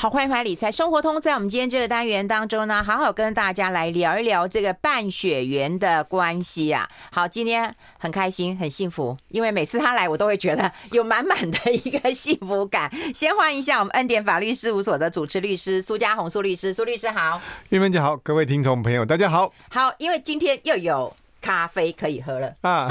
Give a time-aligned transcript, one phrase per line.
[0.00, 1.20] 好，欢迎回来理财生活通。
[1.20, 6.88] 在我们今天这个单元当中呢，好好跟大家来聊一聊这个半血缘的关系啊。
[7.12, 12.90] 好，今天很开心，很幸福，因为每次他来，我都会觉得有满满的一个幸福感。
[13.14, 17.38] 先欢迎一下我们恩典法律事务所的主持律师苏家宏苏律师，苏律师好，
[17.68, 19.52] 玉芬姐好，各位听众朋友大家好。
[19.68, 21.14] 好，因为今天又有。
[21.40, 22.88] 咖啡可以喝了啊！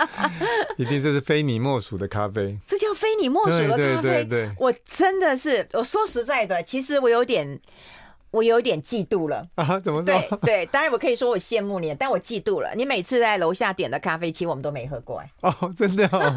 [0.76, 4.02] 一定这是非你莫属的咖啡，这叫非你莫属的咖啡。
[4.02, 7.60] 对对对，我真的是，我说实在的，其实我有点，
[8.30, 9.78] 我有点嫉妒了啊！
[9.80, 10.12] 怎么说？
[10.42, 12.74] 对对，当然我可以说我羡慕你，但我嫉妒了。
[12.74, 15.30] 你每次在楼下点的咖啡，其实我们都没喝过哎。
[15.40, 16.36] 哦，真的哦。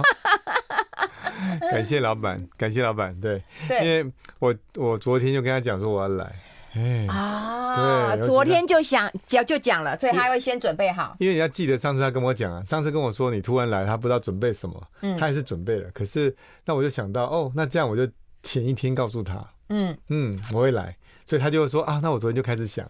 [1.72, 3.20] 感谢老板，感谢老板。
[3.20, 6.34] 对，对，因为我我昨天就跟他讲说我要来。
[6.73, 11.16] 哎啊，对，昨天就想讲就讲了，所以他会先准备好。
[11.20, 15.90] 因为你要记得上次他跟我讲啊，上次跟我说你突然来，他不知道准备什么，嗯，他也是准备了。
[15.94, 18.08] 可是那我就想到，哦，那这样我就
[18.41, 19.95] 前一天告诉他，嗯。
[20.09, 20.95] 嗯，我会来，
[21.26, 22.90] 所以他就说啊，那我昨天就开始想，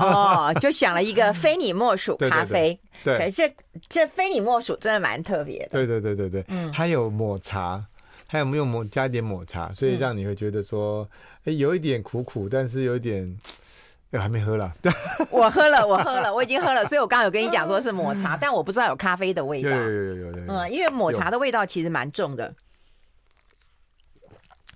[0.00, 3.54] 哦， 就想了一个非你莫属咖啡，对，可是这
[3.88, 7.84] 这非你莫属真的蛮特别的，对对对对对，嗯，还有抹茶，
[8.26, 11.08] 还有没有抹加一点抹茶，所以让你会觉得说。
[11.44, 13.38] 哎，有一点苦苦，但是有一点，
[14.10, 14.72] 哎，还没喝了。
[14.82, 14.92] 对，
[15.30, 19.70] 我喝了，我喝了，我已经喝了，所以我刚刚有跟你讲说是抹茶，但我不知道有咖啡的味道。
[19.70, 20.44] 有有有有有。
[20.48, 22.54] 嗯，因为抹茶的味道其实蛮重的，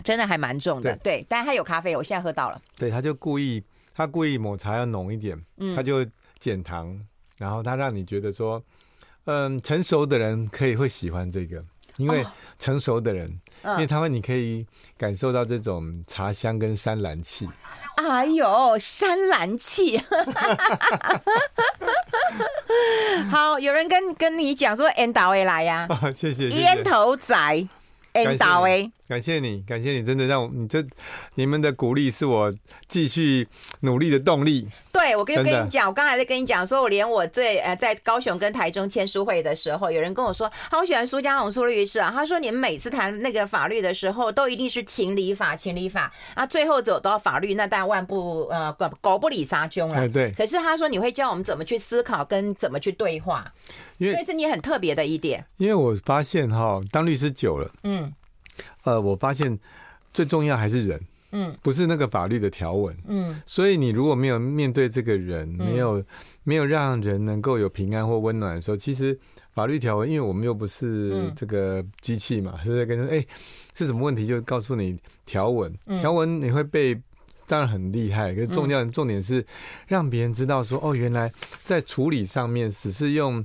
[0.02, 0.96] 真的还蛮重的。
[0.96, 2.60] 对，对，但是它有咖啡，我现在喝到了。
[2.76, 3.62] 对，他就故意，
[3.94, 5.38] 他故意抹茶要浓一点，
[5.76, 6.06] 他就
[6.38, 6.98] 减糖，
[7.36, 8.62] 然后他让你觉得说，
[9.24, 11.64] 嗯，成熟的人可以会喜欢这个，
[11.96, 12.24] 因为
[12.58, 13.40] 成熟的人。
[13.66, 14.66] 因为他们，你可以
[14.98, 17.48] 感受到这种茶香跟山岚气。
[17.94, 19.98] 哎呦，山岚气！
[23.32, 25.88] 好，有人跟跟你讲说烟头会来呀？
[26.14, 26.60] 谢谢，谢谢。
[26.60, 27.66] 烟头仔，
[28.12, 28.92] 烟头诶。
[29.06, 30.82] 感谢你，感谢你，真的让我，你这
[31.34, 32.52] 你们的鼓励是我
[32.88, 33.46] 继续
[33.80, 34.66] 努力的动力。
[34.90, 42.10] 对，我跟跟你讲，我刚才在跟你讲，说我连我在呃在高雄跟台中签书会的时候，有人跟我说，好喜欢苏家红苏律师啊。
[42.10, 48.72] 他说你们每次谈那个法律的时候，都一定是情理法，情理法啊，最后走到法律，那当然万不呃
[49.02, 49.96] 狗不理纱胸了。
[49.96, 50.32] 哎，对。
[50.32, 53.52] 可是他说你会教我们怎么去思考跟怎么去对话，
[53.98, 55.44] 因为这是你很特别的一点。
[55.58, 58.10] 因为我发现哈，当律师久了，嗯。
[58.84, 59.58] 呃，我发现
[60.12, 61.00] 最重要还是人，
[61.32, 66.02] 嗯，不是那个法律的条文，嗯，所以你如果没有面对这个人，没有
[66.42, 69.18] 没有让人能够有平安或温暖的时候，其实
[69.52, 73.26] 法律条文，因为我们又不是这个机器嘛，是在跟他说，哎，
[73.74, 74.96] 是什么问题就告诉你
[75.26, 76.94] 条文，条文你会被，
[77.46, 79.44] 当然很厉害，可是重要的重点是
[79.86, 81.32] 让别人知道说，哦，原来
[81.64, 83.44] 在处理上面只是用。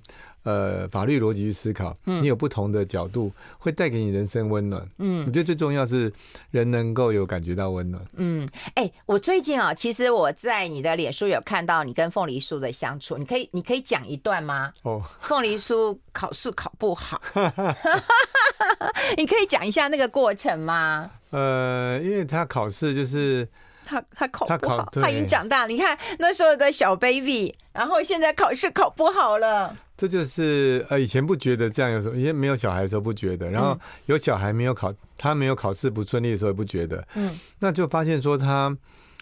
[0.50, 4.90] 呃，法律逻辑去思考，你有不同的角度，会带给你人生温暖。
[4.98, 6.12] 嗯，我觉得最重要是
[6.50, 8.04] 人能够有感觉到温暖。
[8.16, 14.74] 嗯，哎、欸，我最近啊，其实我在你的脸书有看到你跟凤梨酥的相处，你可以，你可以讲一段吗？
[14.82, 17.22] 哦，凤梨酥考试考不好，
[19.16, 21.12] 你可以讲一下那个过程吗？
[21.30, 23.48] 呃，因为他考试就是。
[23.86, 25.66] 他他考不好，他，他已经长大。
[25.66, 29.76] 你看那时候的小 baby，然后现在考试考不好了。
[30.00, 37.06] 这就是呃，以前不觉得这样，有时候以前没有小孩的时候不觉得，然后有小孩没有考，他没有考试不顺利的时候也不觉得。
[37.16, 38.74] 嗯，那就发现说他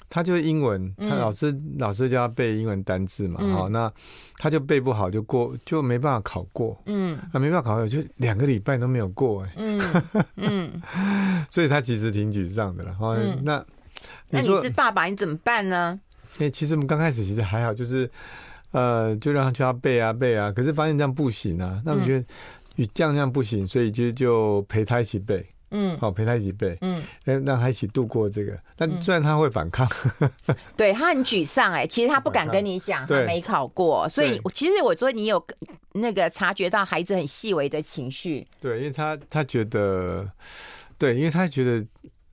[0.07, 3.91] 他就是英文，他老师、嗯、老师叫他背英文单字嘛，好、嗯，那
[4.37, 6.79] 他就背不好就过就没办法考过。
[6.85, 9.53] 嗯，啊没办法考过就两个礼拜都没有过哎。
[9.57, 9.81] 嗯
[10.35, 10.81] 嗯，
[11.49, 12.95] 所以他其实挺沮丧的了。
[13.01, 13.65] 嗯，那。
[14.29, 15.99] 那你是爸爸，你怎么办呢？
[16.33, 18.07] 哎、欸，其实我们刚开始其实还好，就是
[18.71, 21.81] 呃，就让他叫他背啊背啊，可是发现这样不行啊。
[21.85, 22.25] 那我觉得
[22.75, 28.57] 你这样这样不行，所以就就陪他一起背，嗯，好陪他一起背，嗯，让让他一起度过这个。
[28.75, 29.87] 但虽然他会反抗，
[30.47, 35.43] 嗯、对他很沮丧，哎，其实他不敢跟你讲，他没考过，所以其实我说你有
[35.93, 40.29] 那个察觉到孩子很细微的情绪，对，因为他他觉得，
[40.97, 41.85] 对，因为他觉得。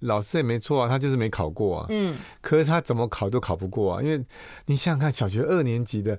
[0.04, 1.87] 老师也没错啊，他就是没考过啊。
[1.88, 4.23] 嗯，可是他怎么考都考不过啊，因为
[4.67, 6.19] 你想想看，小学二年级的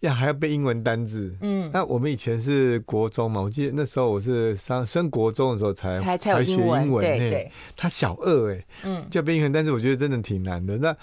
[0.00, 1.34] 呀，还要背英文单字。
[1.40, 7.00] 嗯，那我们以前是国中嘛，我记得那时候我是上升国中的时候才才，才学英文。
[7.00, 10.76] 对对，他小二哎，嗯，就背英文单字，我觉得真的挺难的。
[10.78, 10.94] 那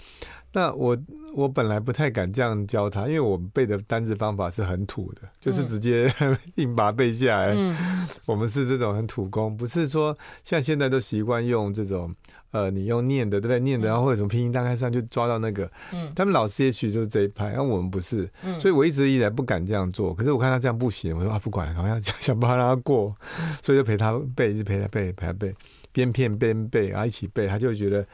[0.53, 0.97] 那我
[1.33, 6.13] 我本来不太敢这样教他，因为我背的单字方法是很土的，就是直接
[6.55, 7.53] 硬把它背下来。
[7.55, 12.13] 嗯，我们是这种很土工，不是说像现在都习惯用这种
[12.51, 13.61] 呃，你用念的对不对？
[13.61, 15.71] 念的，然后或者从拼音大概上就抓到那个。
[15.93, 18.29] 嗯，他们老师也许就是这一派，然后我们不是。
[18.43, 20.13] 嗯，所以我一直以来不敢这样做。
[20.13, 23.15] 可是我看他这样不行，我说啊，不管了，好像想办法让他过，
[23.63, 25.55] 所以就陪他背，一直陪他背，陪他背，
[25.93, 28.05] 边骗边背，然后一起背，他就觉得。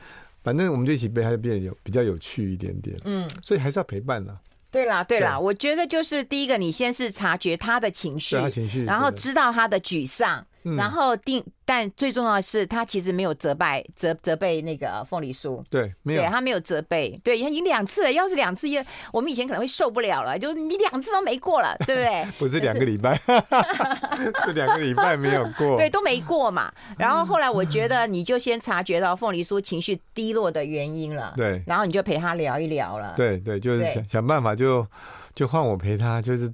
[0.47, 2.97] 反正我们就一起背，它就变得有比较有趣一点点。
[3.03, 4.39] 嗯，所以还是要陪伴啦。
[4.71, 10.46] 对啦，对啦，我觉得就是第一个，你先是察觉他的情绪，情绪，然后知道他的沮丧。
[10.75, 18.67] 然后定，但最重要的是，他其实没有责备责责备那个凤梨酥，对，没有，对他没有责备，对，你两次，要是两次，
[19.13, 22.25] 我们以前可能会受不了了，就是你两次都没过了，对不对？
[22.39, 23.19] 不是两个礼拜，
[24.45, 26.71] 这两个礼拜没有过，对，都没过嘛。
[26.97, 34.87] 然后后来我觉得，你就先察觉到凤梨酥情绪低落的原因了，对，然后你就陪他聊一聊了，对对，就是想想办法就，就
[35.35, 36.51] 就换我陪他，就是。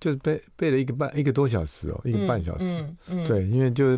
[0.00, 3.96] 就是背背了一个半一个多小时哦，一个半小时，嗯嗯嗯、对，因为就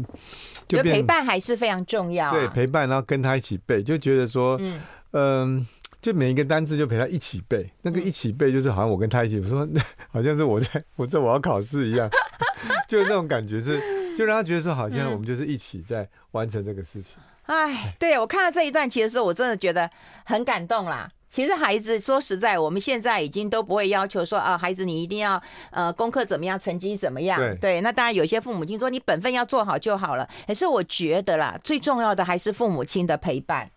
[0.66, 4.80] 就陪伴还是非常重要、啊，对，陪伴，然后跟他一起背，就觉得说，嗯、
[5.12, 5.66] 呃，
[6.00, 9.68] 就每一个单字就陪他一起背，那个一起背就是好像我跟他一起，我说
[10.10, 12.10] 好像是我在我在我要考试一样，
[12.88, 13.80] 就是那种感觉是，
[14.18, 17.14] 就让他觉得说好像我们就是一起在完成这个事情。
[17.44, 19.90] 哎，对，我看到这一段其实是我真的觉得
[20.24, 21.10] 很感动啦。
[21.32, 27.40] 其实孩子说实在，我们现在已经都不会要求说啊，孩子你一定要呃功课怎么样，成绩怎么样。
[27.40, 30.28] 对，对，那当然有些父母亲说你本分要做好就好了。
[30.46, 33.70] 可是我觉得啦，最重要的还是父母亲的陪伴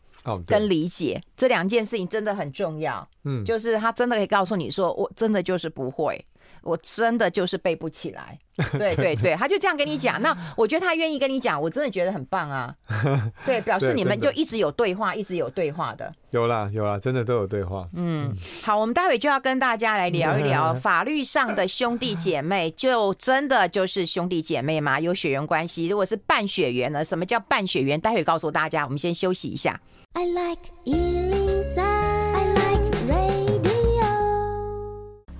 [0.45, 3.07] 跟理解，这两件事情真的很重要。
[3.23, 6.23] 嗯，就是他真的可以告诉你说，我真的就是不会。
[6.61, 8.37] 我真的就是背不起来，
[8.77, 10.21] 对对对，他就这样跟你讲。
[10.21, 12.73] 那我觉得他愿意跟你讲，我真的觉得很棒啊。
[13.45, 16.11] 对，表示你们就一直有对话，一直有对话的。
[16.31, 17.87] 有啦有啦，真的都有对话。
[17.93, 18.33] 嗯，
[18.63, 24.99] 好，我们待会就要跟大家来聊一聊 法律上的兄弟姐妹，就真的就是兄弟姐妹吗？
[24.99, 25.87] 有血缘关系？
[25.87, 27.05] 如果是半血缘呢？
[27.05, 27.99] 什么叫半血缘？
[28.01, 28.83] 待会告诉大家。
[28.83, 29.79] 我们先休息一下。
[30.13, 30.71] I like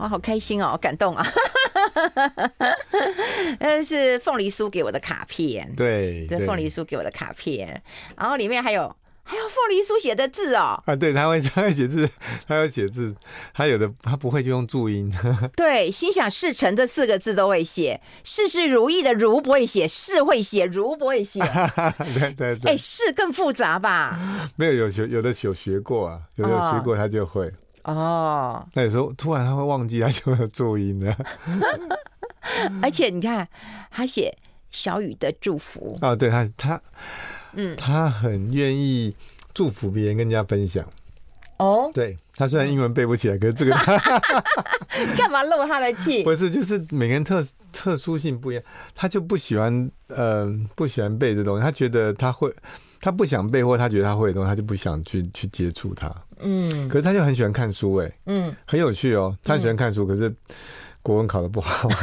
[0.08, 1.26] 好开心哦，感动啊！
[3.60, 7.82] 那 是凤梨酥给我的卡片，对，这凤梨酥给我的卡片，
[8.18, 8.94] 然后里面还有
[9.24, 10.82] 还有凤梨酥写的字哦。
[10.86, 12.10] 啊，对，他会他会写字，
[12.48, 13.16] 他会写字，
[13.54, 15.12] 他有的他不会就用注音。
[15.56, 21.40] 对，心想事成这四个字都会写，事事如意的如不会写，事会写，如不会写。
[22.20, 24.50] 对对对，哎，事更复杂吧？
[24.56, 27.48] 没有有学有的有学过啊，有的有学过他就会。
[27.48, 27.52] 哦
[27.86, 31.16] 哦，那有时候突然他会忘记，他就会有注音的。
[32.82, 33.48] 而且你看，
[33.92, 34.36] 他写
[34.72, 36.82] 小雨的祝福哦，对他他，
[37.54, 39.16] 嗯，他很愿意
[39.54, 40.84] 祝福别人，跟人家分享。
[41.58, 43.72] 哦，对他虽然英文背不起来，可是这个
[45.16, 46.24] 干嘛漏他的气？
[46.24, 48.64] 不是，就是每个人特特殊性不一样，
[48.96, 52.52] 他就不喜欢呃不喜欢背这东西，他觉得他会。
[53.06, 56.12] 他不想背，或他觉得他会的东西，他就不想去去接触它。
[56.40, 59.38] 嗯，可是他就很喜欢看书，哎，嗯，很有趣哦。
[59.44, 60.34] 他很喜欢看书，可是
[61.04, 61.88] 国文考的不好，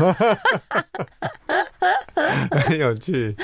[2.68, 3.34] 很有趣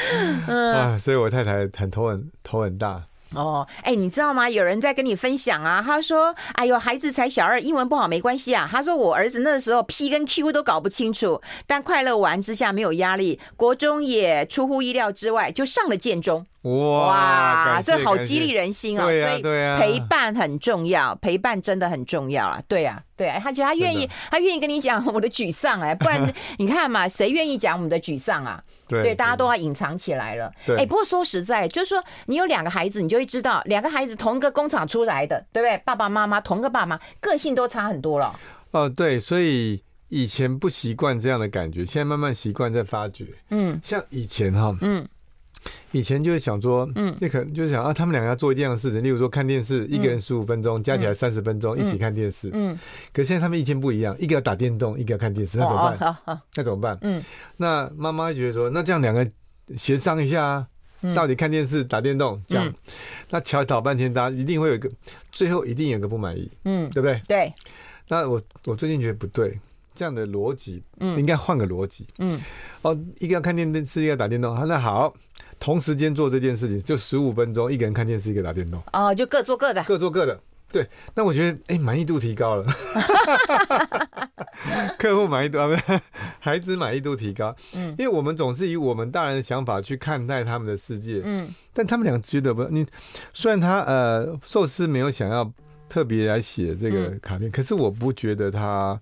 [0.46, 0.96] 啊。
[0.96, 3.02] 所以我太太很头很头很大。
[3.34, 4.48] 哦，哎，你知道吗？
[4.48, 19.04] 有人在跟你分享啊，他说：“哎呦，孩子才小二，英文不好没关系啊。”他说：“我儿子那时候 P 跟 Q 都搞不清楚，但快乐玩之下没有压力，国中也出乎意料之外就上了建中。”哇，这好激励人心哦！
[19.04, 19.42] 所以
[19.78, 22.60] 陪伴很重要，陪伴真的很重要啊！
[22.66, 26.20] 对啊，对啊，他觉得他愿意，他愿意跟你讲我的沮丧哎，不然
[26.58, 28.62] 你看嘛，谁愿意讲我们的沮丧啊？
[28.88, 30.52] 对，对，大家都要隐藏起来了。
[30.76, 35.78] 哎，不过说实在，就是说你有两个孩子，你就会知道，两个孩子同一个工厂出来的，对不对？
[35.84, 38.38] 爸爸妈妈同个爸妈，个性都差很多了。
[38.70, 43.26] 哦、呃，对，所以以前不习惯这样的感觉，现在慢慢习惯，在发觉。
[43.50, 45.06] 嗯，像以前哈，嗯。
[45.92, 52.50] 以前就是想说，嗯，那可能就是想啊，他们两个要做一样的事情，例如说看电视，一个人十五分钟，加起来三十分钟，一起看电视。
[52.52, 52.78] 嗯，
[53.12, 56.40] 可现在他们意见不一样，一个要打电动，一个要看电视，那怎么办？
[56.54, 56.98] 那怎么办？
[57.02, 57.22] 嗯，
[57.56, 59.28] 那妈妈觉得说，那这样两个
[59.76, 60.66] 协商一下啊，
[61.14, 62.72] 到底看电视打电动这样，
[63.30, 64.90] 那乔讨半天，大家一定会有一个，
[65.32, 67.20] 最后一定有个不满意，嗯，对不对？
[67.26, 67.52] 对。
[68.08, 69.58] 那我我最近觉得不对，
[69.94, 72.40] 这样的逻辑，嗯，应该换个逻辑，嗯，
[72.82, 75.14] 哦，一个要看电视，一个要打电动，他说好。
[75.60, 78.82] 同时间做这件事情，就十五分钟，一个人看电视，一个打电动。
[78.92, 80.40] 哦，就各做各的，各做各的。
[80.70, 82.66] 对，那我觉得，哎、欸，满意度提高了，
[84.98, 85.58] 客户满意度
[86.38, 87.56] 孩子满意度提高。
[87.74, 91.22] 嗯，因为我们总是以我们大人的想法去看待他们的世界。
[91.24, 92.86] 嗯，但他们俩觉得不，你
[93.32, 95.50] 虽然他呃，寿司没有想要
[95.88, 99.00] 特别来写这个卡片，嗯、可是我不觉得他。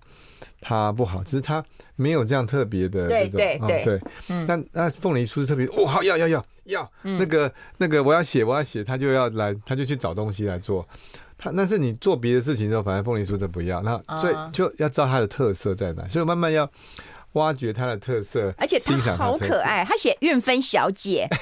[0.61, 1.63] 他不好，只是他
[1.95, 3.27] 没有这样特别的这
[3.57, 4.01] 种，对对。
[4.29, 6.45] 嗯，但那凤梨酥是特别，哦，好要要要。
[6.67, 10.85] 要，那个那个我要写我要写，他就要来，他就去找东西来做，
[11.37, 16.69] 他那是你做别的事情的时候，反正凤梨酥就不要，那所以就要知道他的特色在哪，所以慢慢要
[17.31, 21.25] 挖掘他的特色，而且他好可爱，他写运分小姐。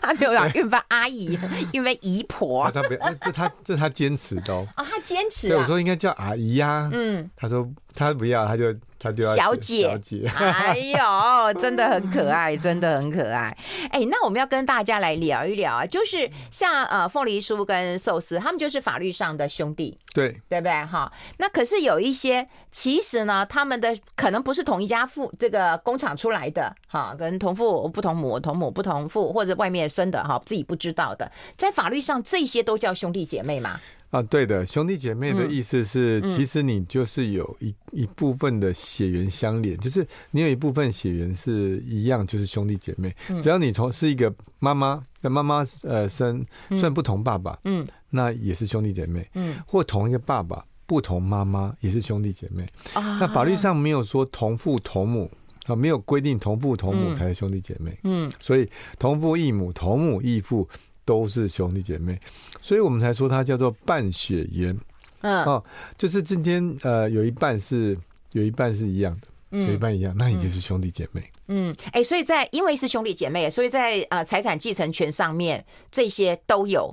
[0.00, 1.38] 他没有讲运分阿姨，
[1.72, 2.70] 运分姨婆。
[2.70, 4.66] 他不要，这他这他坚持的哦。
[4.74, 5.48] 啊，他坚持。
[5.48, 6.88] 对，我说应该叫阿姨呀。
[6.92, 8.74] 嗯，他说他不要，他就。
[9.04, 13.48] 他就要小姐，小姐 哎呦，真的很可爱，真的很可爱。
[13.90, 20.72] 哎，那我们要跟大家来聊一聊啊，就是像呃凤梨酥跟寿司，他们就是法律上的兄弟，对对不对？
[20.84, 33.80] 哈，那可是有一些其实呢，他们的可能不是同一家父这个工厂出来的，哈，跟同父不同母，同母不同父，或者外面生的哈，自己不知道的，在法律上这些都叫兄弟姐妹吗？
[34.12, 43.16] 啊，对的，兄弟姐妹的意思是，其实你就是有一一部分的血缘相连，就是你有一部分血缘是一样，就是兄弟姐妹。
[43.30, 52.68] 嗯、只要你从是一个妈妈，那妈妈呃生，虽然不同爸爸，嗯，那也是兄弟姐妹，嗯，或同一个爸爸不同妈妈也是兄弟姐妹。
[52.92, 55.30] 啊，那法律上没有说同父同母
[55.64, 60.68] 啊，没有规定同父同母才是兄弟姐妹，嗯，所以同父异母、同母异父。
[61.04, 62.18] 都是兄弟姐妹，
[62.60, 64.78] 所以我们才说它叫做半血缘。
[65.22, 65.62] 嗯，哦，
[65.96, 67.96] 就是今天呃，有一半是
[68.32, 71.22] 有一半是一样的，嗯，有一半一样，那你就是兄弟姐妹。
[71.46, 76.92] 嗯，哎、欸，所以在因为是兄弟姐妹，所以在呃财产继承权上面这些都有，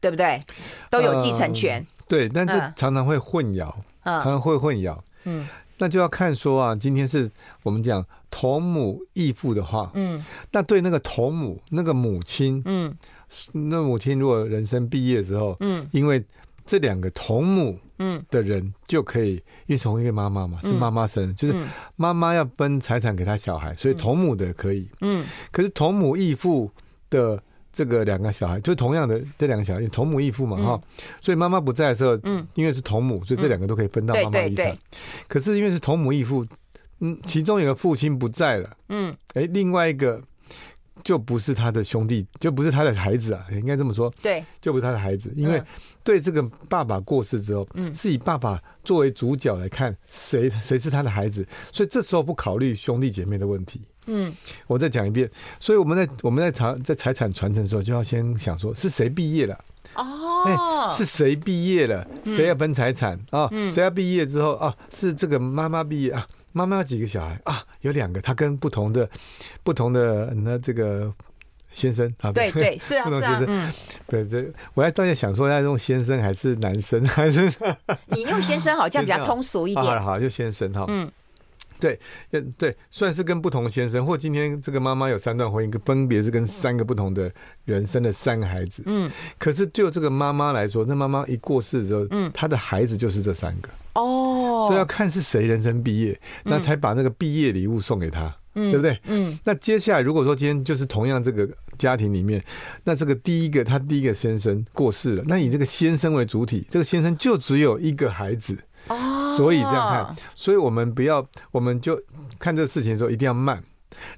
[0.00, 0.42] 对不对？
[0.90, 1.78] 都有继承权。
[1.78, 3.72] 呃、对，但是常常会混淆，
[4.02, 4.98] 嗯、常常会混淆。
[5.22, 5.46] 嗯，
[5.78, 7.30] 那就要看说啊，今天是
[7.62, 12.92] 我们讲同母异父的话，嗯，那对那个同母那个母亲，嗯。
[13.52, 16.24] 那母亲如果人生毕业的时候，嗯，因为
[16.66, 18.22] 这两个同母，嗯。
[18.30, 19.34] 的人就可以，
[19.66, 21.54] 因为同一个妈妈嘛，是妈妈生，就是
[21.96, 26.70] 妈妈要分财产给他小孩，所以同母的可以，嗯，可是同母异父
[27.10, 27.42] 的
[27.72, 30.80] 这个两个小孩，就同样的这两个小孩，同母异父嘛，哈，
[31.20, 34.76] 所以妈妈不在的时候，嗯，因为是同母，所以这两个都可以分到妈妈遗产。
[35.26, 36.46] 可是因为是同母异父，
[37.00, 40.22] 嗯，其中有个父亲不在了，嗯，哎，另外一个。
[41.08, 44.12] 就不是他的兄弟，就不是他的孩子啊，应该这么说。
[44.20, 45.62] 对，就不是他的孩子，因为
[46.04, 53.80] 对这个爸爸过世之后，嗯，是以爸爸作为主角来看谁谁是他的孩子，所以这时候不考虑兄弟姐妹的问题。
[54.04, 54.30] 嗯，
[54.66, 59.58] 我再讲一遍，所以我们在我们在谈在财产传承的时候，就要先想说是谁毕业了
[59.94, 63.48] 哦，哎，是谁毕业了，谁要分财产啊？
[63.72, 64.76] 谁要毕业之后啊？
[64.92, 66.26] 是这个妈妈毕业啊？
[66.58, 67.64] 妈妈有几个小孩啊？
[67.82, 69.08] 有两个，他跟不同的、
[69.62, 71.14] 不同的那这个
[71.72, 73.72] 先生啊，对对是啊是啊，嗯，
[74.08, 77.48] 对这我还到底想说要用先生还是男生还是？
[78.10, 79.84] 你用先生好像比较通俗一点。
[79.86, 80.84] 好好，就先生哈。
[80.88, 81.08] 嗯，
[81.78, 82.00] 对，
[82.58, 87.30] 对，算是跟不同先生，或今天这个妈妈有三段婚姻，分别是跟三个不同的
[87.66, 88.82] 人生的三个孩子。
[88.86, 93.68] 嗯，可是就这个妈妈来说，那妈妈一过世之后，嗯，她的孩子就是这三个。
[93.94, 99.00] 哦，所以要看是谁人生毕业，那才把那个毕业礼物送给他，嗯、对不对？
[99.04, 99.38] 嗯。
[99.44, 102.42] 那接下来如果说今天就是同样这个家庭里面，
[102.84, 108.58] 那这个第一个他第一个先生过世了，那以这个先生为主体，这个先生就只有一个孩子。
[108.88, 109.36] 哦。
[109.36, 112.00] 所以这样看，所以我们不要，我们就
[112.38, 113.62] 看这个事情的时候一定要慢，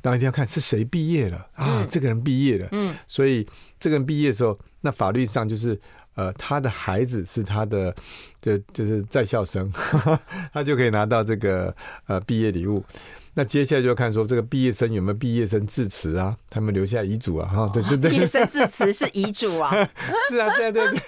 [0.03, 2.69] 然后一定要看是谁毕业了啊，嗯、这个人毕业了。
[2.73, 2.95] 嗯。
[3.07, 3.47] 所以
[3.79, 5.81] 这个人毕业的时候，那法律上就是。
[6.15, 7.95] 呃，他的孩子是他的，
[8.43, 9.73] 就就是在校生，
[10.53, 11.75] 他就可以拿到这个
[12.07, 12.85] 呃毕业礼物。
[13.33, 16.37] 那接下来就要看说这个毕业生有没有毕业生致辞啊？
[16.51, 17.49] 他们留下遗嘱啊？
[17.49, 19.71] 哈，对对对，毕业生致辞是遗嘱啊？
[20.29, 20.99] 是啊，对对对，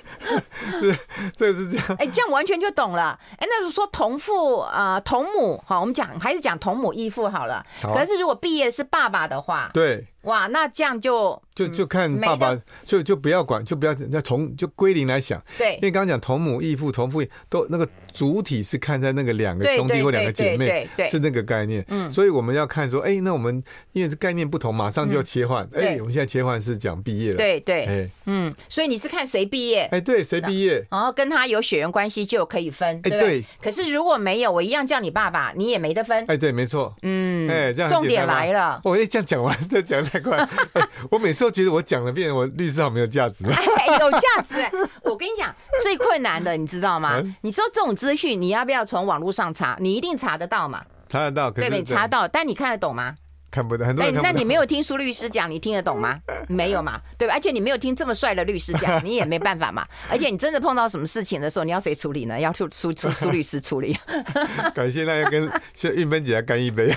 [0.94, 0.98] 是
[1.36, 1.86] 这个是这样。
[1.98, 3.18] 哎，这样完全就懂了。
[3.32, 7.66] 哎，那如果说同父啊、呃、同母，好，我们讲还是讲同母异父好了。
[7.82, 10.06] 好，可是如果毕业是爸爸的话，对。
[10.22, 15.42] 哇，那这样就就就看爸爸，就就不要管，就不要要从就归零来想。
[15.58, 21.84] 对，因为刚刚讲同母异父、同父都那个主体是看在那个两个兄弟或两个姐妹，是那个概念。
[21.88, 23.62] 嗯，所以我们要看说，哎，那我们
[23.92, 25.68] 因为是概念不同，马上就要切换。
[25.74, 27.36] 哎，我们现在切换是讲毕业了。
[27.38, 29.88] 对对，哎，嗯，所以你是看谁毕业？
[29.90, 30.86] 哎，对，谁毕业？
[30.88, 33.00] 然后跟他有血缘关系就可以分。
[33.02, 33.44] 哎，对。
[33.60, 36.24] 可是如果没有，我一样叫你爸爸，你也没得分。
[36.28, 36.94] 哎，对，没错。
[37.02, 38.80] 嗯，哎，这样重点来了。
[38.84, 40.02] 我哎，这样讲完 再讲。
[40.12, 40.48] 太快、欸！
[41.10, 43.44] 我每次都觉得我讲了遍，我律师好没有价值。
[43.48, 44.56] 哎，有价值！
[45.04, 47.14] 我跟你讲，最困难的你知道吗？
[47.16, 49.78] 嗯、你说这种资讯，你要不要从网络上查？
[49.80, 50.84] 你一定查得到嘛？
[51.08, 51.50] 查得到。
[51.50, 53.14] 对，你查到，但你看得懂吗？
[53.52, 54.32] 看不到，很多人看不懂。
[54.32, 56.18] 那你没有听苏律师讲，你听得懂吗？
[56.48, 57.00] 没有嘛？
[57.18, 57.34] 对吧？
[57.34, 59.86] 而且你没有听这么帅的律师讲， 你也没办法嘛。
[60.10, 62.40] 而且你真的碰到什么事情的时候，你要谁处理呢？
[62.40, 63.96] 要苏苏苏律师处理。
[64.74, 65.48] 感谢大家跟
[65.94, 66.90] 韵芬姐来干一杯。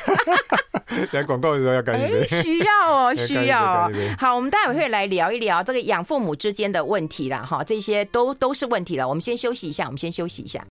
[1.11, 3.91] 来广告的时候要干一杯，欸，需要哦，需要哦。
[4.17, 9.07] 好，我们待会会来聊一聊这个养父母之间的问题啦，哈，这些都都是问题了。
[9.07, 10.65] 我们先休息一下，我们先休息一下。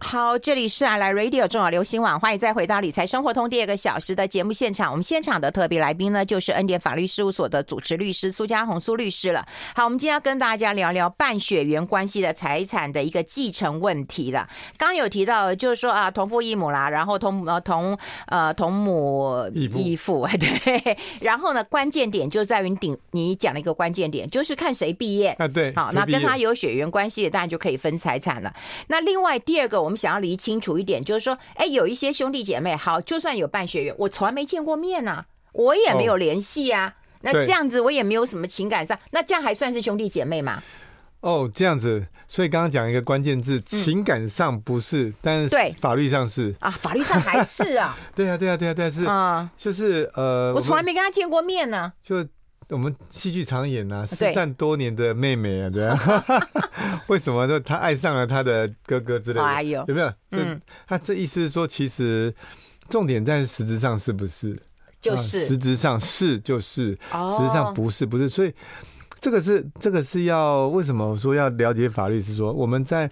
[0.00, 4.90] 好，这里是啊，来 Radio 中广流行网，欢迎再回到理财生活通第二个小时的节目现场。
[4.90, 9.46] 我们现场的特别来宾呢，就是恩典法律事务所的主持律师苏家红苏律师了。
[9.74, 14.48] 好，我们今天要跟大家聊聊半血缘关系的财产的一个继承问题了。
[14.76, 20.98] 刚刚有提到，就是说啊，同父异母啦，然后同呃同呃同母异父， 对。
[21.20, 25.72] 然后呢，关键点就在于你你讲了一个关键点，就是看谁毕业啊，对。
[25.74, 28.54] 好，那跟他有血缘关系的，当然就可以分财产了。
[28.88, 29.85] 那另外第二个。
[29.86, 36.88] 我们想要理清楚一点，就是说，哎，有一些兄弟姐妹，好，就算有办学员，我从来没见过面呐、啊，我也没有联系啊。
[36.88, 40.60] 哦、那这样子，我也没有什么情感上，那这样还算是兄弟姐妹吗？
[41.20, 47.96] 哦，这样子，所以刚刚讲一个关键字，情感上不是，嗯、但是对法律上是啊，法律上还是 啊。
[48.14, 52.26] 对啊，对啊，对啊，但啊，是 啊，就是呃，我从来没跟他见过面呢、啊，就。
[52.70, 55.96] 我们戏剧常演呐，失散多年的妹妹啊，对啊，
[57.06, 59.44] 为什么说他爱上了他的哥哥之类的？
[59.44, 60.12] 哎呦，有没有？
[60.32, 62.34] 嗯，他这意思是说，其实
[62.88, 64.58] 重点在实质上是不是？
[65.00, 68.52] 就是，实质上是就是，实质上不是不是，所以
[69.20, 72.20] 这个是这个是要为什么说要了解法律？
[72.20, 73.08] 是说我们在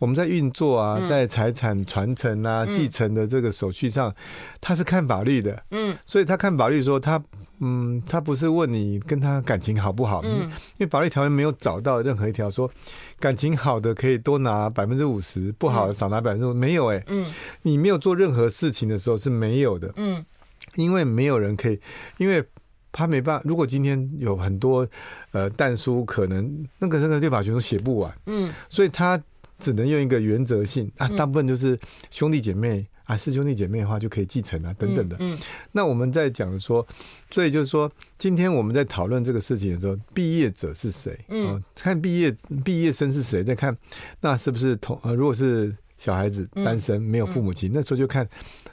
[0.00, 4.12] 我们在运作啊，在财产传承啊、继承的这个手续上，
[4.60, 7.22] 他是看法律的，嗯，所以他看法律说他。
[7.60, 12.70] 嗯，他不是问你跟他感情好不好，嗯，因为法律条文没有找到任何一条说
[13.18, 17.26] 感情好的可以多拿百分之五十，不好的少拿百分之五，没有哎，嗯，
[17.62, 20.24] 你没有做任何事情的时候是没有的，嗯，
[20.74, 21.80] 因为没有人可以，
[22.18, 22.44] 因为
[22.92, 23.42] 他没办法。
[23.44, 24.86] 如果今天有很多
[25.32, 29.20] 呃但书，可能那个那个对法学都写不完，嗯，所以他
[29.58, 31.78] 只能用一个原则性啊，大部分就是
[32.10, 32.86] 兄弟姐妹。
[33.06, 35.14] 啊，是兄弟姐妹的话就可以继承啊，等等的。
[35.20, 35.38] 嗯，嗯，
[35.70, 36.84] 那我们在讲说，
[37.30, 41.16] 所以就是说，今天我们在讨论这个事情的时候，毕业者是谁？
[41.28, 42.34] 嗯，看毕业
[42.64, 43.78] 毕业生是谁，再看
[44.20, 48.28] 那是不是同呃，如果是小孩子单身没有父母亲，嗯嗯、那时候就看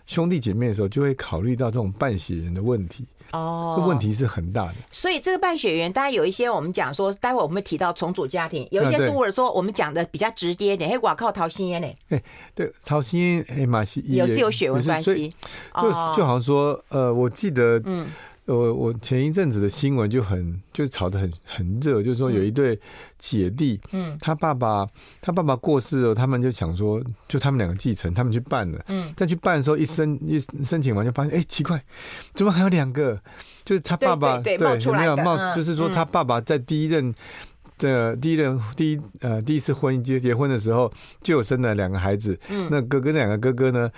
[0.08, 3.06] 兄弟姐妹的时候，就会考虑到这种办血人的问题。
[3.34, 4.76] 哦，问题是很大的。
[4.92, 11.88] 所以这个办血缘，当然有一些我们讲说，待会我们会提到重组家庭，有一些是或者说我们讲的比较直接一点，嘿，我靠陶心烟呢？
[12.10, 12.24] 哎，
[12.56, 15.34] 对，陶心烟，哎，马西也是有血缘关系，
[15.76, 15.82] 就
[16.16, 18.08] 就好像说，呃，我记得，嗯。
[18.46, 22.78] 我我前一阵子的新闻就很就炒得很很热，就是说有一对
[23.18, 24.86] 姐弟，嗯，他爸爸
[25.22, 31.82] 他爸爸过世了，他们就想说，就他们两个继承，他们去办了，嗯，再去办的时候一申一申请完就发现，哎，奇怪，
[32.34, 33.18] 怎么还有两个？
[33.64, 35.38] 就是他爸爸对有没有冒？
[35.56, 37.16] 就是说他爸爸在第一任
[37.78, 43.90] 的第一任第一呃第一次婚姻结结婚的时候就有生了两个孩子，嗯，那哥哥那两个哥哥呢？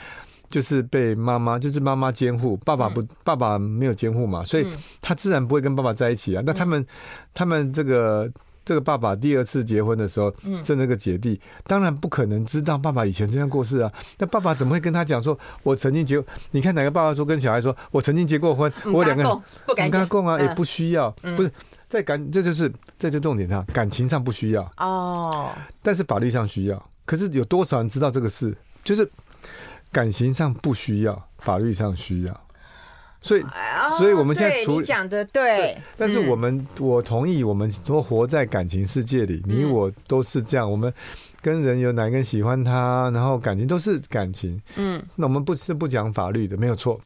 [0.55, 4.65] 就是被妈妈，就是妈妈监护，爸爸不，嗯、爸爸没有监护嘛，所以
[5.01, 6.41] 他自然不会跟爸爸在一起啊。
[6.41, 6.85] 嗯、那他们，
[7.33, 8.31] 他们这个
[8.63, 13.91] 这个爸爸第二次结婚的时候，嗯，这那个姐弟当然不可能知道爸爸以前这样过世啊。
[14.17, 16.23] 那爸爸怎么会跟他讲说，我曾经结？
[16.51, 21.51] 你看哪个爸爸说跟小孩说，我曾经结过婚，我两个人不敢跟共啊，也不需要，不是
[21.89, 25.51] 在感，这就是在这重点上，感情上不需要哦，
[25.83, 26.81] 但是法律上需要。
[27.03, 28.55] 可是有多少人知道这个事？
[28.85, 29.11] 就是。
[29.95, 32.41] 感情上不需要，法律上需要，
[33.21, 33.45] 所以，
[33.97, 40.93] 所以我们现在处理讲的对，但是我们我同意，我们都活在感情世界里，你我都是这样，我们
[41.41, 46.99] 跟人有哪个人喜欢他，然后感情都是感情，嗯，那我们不是不讲法律的，没有错，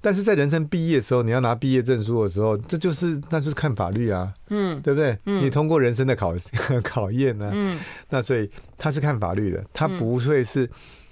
[0.00, 5.16] 但是在人生毕业的时候，你要拿毕业证书的时候，这就是那就是看法律啊，嗯，对不对？
[5.22, 6.34] 你通过人生的考
[6.82, 7.78] 考验呢，嗯，
[8.08, 10.68] 那所以他是看法律的，他不会是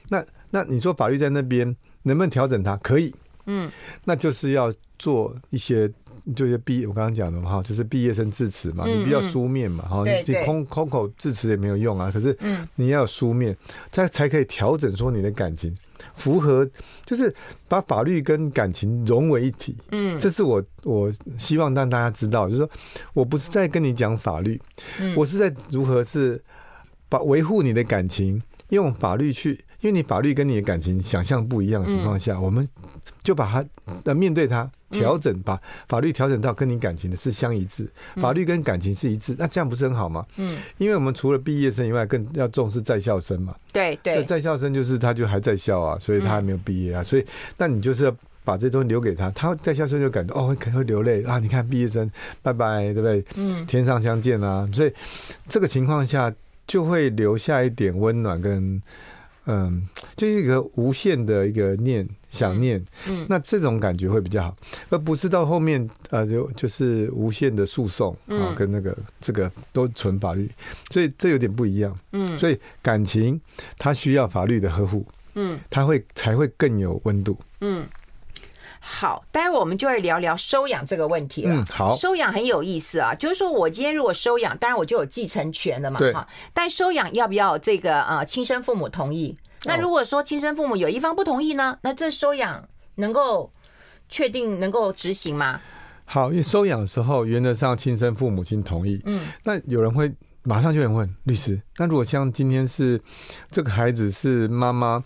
[0.08, 0.20] 那。
[0.50, 1.64] 那你说法律在那边
[2.02, 2.76] 能不能调整它？
[2.78, 3.14] 可以，
[3.46, 3.70] 嗯，
[4.04, 5.90] 那就是要做一些，
[6.34, 12.10] 就是毕我刚刚讲的嘛，哈，就是毕业生致辞嘛，你比较书面嘛，哈，你空空口致辞也没有用啊。
[12.12, 13.56] 可是，嗯，你要有书面，
[13.90, 15.74] 才才可以调整说你的感情
[16.16, 16.68] 符合，
[17.04, 17.34] 就是
[17.68, 19.76] 把法律跟感情融为一体。
[19.92, 22.70] 嗯，这是我我希望让大家知道，就是说
[23.14, 24.60] 我不是在跟你讲法律，
[25.16, 26.42] 我是在如何是
[27.08, 29.58] 把维护你的感情用法律去。
[29.80, 32.66] 因为你法律跟你的感情想象不一样的情况下，我们
[33.22, 33.64] 就把它
[34.04, 40.24] 呃面对它调整，把法律调整到跟你感情的是相一致，法律跟感情是一致，那这样不是很好吗？
[40.36, 43.54] 嗯，因为我们除了毕业生以外，更要重视在校生嘛。
[43.72, 47.24] 对对，在校生就是他就还在校啊，所以他还没有毕业啊，所以
[47.56, 48.14] 那你就是要
[48.44, 51.38] 把这东西留给他，他在校生就感到哦，可能会流泪啊。
[51.38, 52.10] 你看毕业生，
[52.42, 53.24] 拜拜，对不对？
[53.36, 54.68] 嗯，天上相见啊。
[54.74, 54.92] 所以
[55.48, 56.30] 这个情况下
[56.66, 58.82] 就会留下一点温暖跟。
[59.50, 64.56] 嗯，就是一个无限的一个念想念，嗯，那这种感觉会比较好，
[64.90, 70.48] 而不是到后面呃就就是无限的诉讼啊，跟那个这个都纯法律，
[70.90, 73.40] 所以这有点不一样，嗯，所以感情
[73.76, 77.84] 它需要法律的呵护，嗯，它会才会更有温度，嗯。
[78.92, 81.54] 好，待会我们就会聊聊收养这个问题了。
[81.54, 86.00] 嗯，好，收养很有意思啊，就是说我今天如果收养，当然我就有继承权了嘛。
[86.00, 86.12] 对。
[86.52, 89.36] 但收养要不要这个呃亲生父母同意？
[89.62, 91.78] 那如果说亲生父母有一方不同意呢？
[91.82, 93.52] 那这收养能够
[94.08, 95.60] 确定能够执行吗？
[96.04, 99.00] 好，因为收养的时候原则上亲生父母亲同意。
[99.06, 99.28] 嗯。
[99.44, 103.00] 那有人会马上就有人问律师，那如果像今天是
[103.52, 105.04] 这个孩子是妈妈。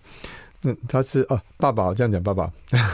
[0.65, 2.51] 嗯，他是哦，爸爸这样讲，爸爸，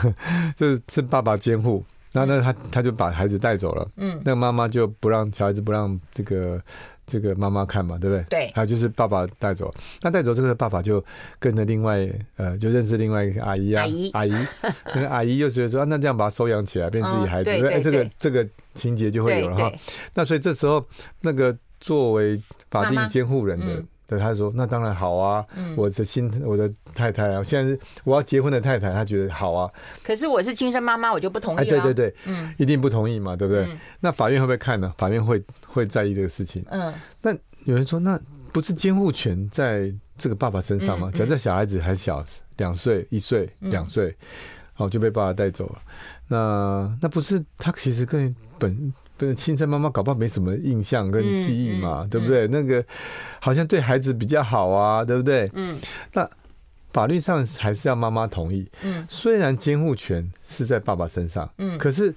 [0.57, 6.61] 这是爸爸监护，然后呢，他他就把孩子带走了，嗯，那个妈妈就不让小孩子不让这个
[7.05, 8.23] 这个妈妈看嘛，对不对？
[8.29, 11.03] 对，还有就是爸爸带走，那带走这个爸爸就
[11.39, 14.31] 跟着另外呃，就认识另外一个阿姨啊，阿姨，阿姨，
[14.93, 19.71] 那个阿姨又觉得说，那这样把他收养起来，变自己孩子，哎、嗯，这个这个情节就会有了哈。
[20.13, 20.85] 那所以这时候
[21.21, 23.81] 那个作为法定监护人的。
[24.11, 29.71] 对，他说：“那当然好啊，嗯、我的新我的太太啊，现在是我要结婚的太太，她觉得好啊。
[30.03, 31.61] 可是我是亲生妈妈，我就不同意啊。
[31.61, 33.63] 哎、对对对，嗯，一定不同意嘛，对不对？
[33.63, 34.93] 嗯、那法院会不会看呢？
[34.97, 36.61] 法院会会在意这个事情。
[36.69, 37.31] 嗯，那
[37.63, 38.19] 有人说，那
[38.51, 41.07] 不是监护权在这个爸爸身上吗？
[41.07, 42.21] 嗯嗯、假设小孩子还小，
[42.57, 44.13] 两岁、一岁、两岁，
[44.75, 45.79] 哦，就被爸爸带走了。
[46.27, 52.47] 那那不是他其实更本。”跟亲生妈妈搞不好没什么印象跟记忆嘛，嗯嗯、对不对？
[52.47, 52.83] 那个
[53.39, 55.47] 好像对孩子比较好啊，对不对？
[55.53, 55.79] 嗯。
[56.13, 56.27] 那
[56.91, 58.67] 法律上还是要妈妈同意。
[58.81, 59.05] 嗯。
[59.07, 62.11] 虽然监护权是在爸爸身上，嗯，可是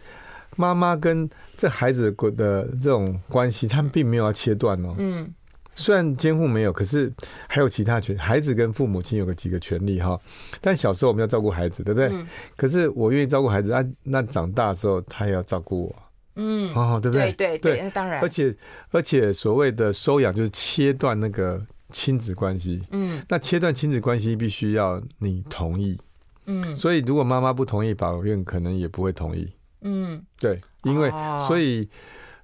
[0.57, 4.95] 妈妈跟这孩子的这种关系，他们并没有要切断哦。
[4.97, 5.31] 嗯。
[5.77, 7.13] 虽然监护没有，可是
[7.49, 10.19] 还有其他权，孩子跟父母亲有个几个权利哈。
[10.63, 12.09] 但小时候我们要照顾孩子，对不对？
[12.11, 12.27] 嗯。
[12.57, 15.97] 可是我愿意照顾孩子，啊，那长大的时候他也要照顾我。
[16.37, 17.33] 嗯，哦，对不对？
[17.33, 18.21] 对对对，当然。
[18.21, 18.55] 而且
[18.91, 22.83] 而且，所谓的收养就是切断那个亲子关系。
[22.91, 25.99] 嗯，那切断亲子关系必须要你同意。
[26.47, 29.49] 嗯，所以如果妈妈不同意，法院可能也不会同意。
[29.83, 31.11] 嗯，对，因为
[31.47, 31.89] 所以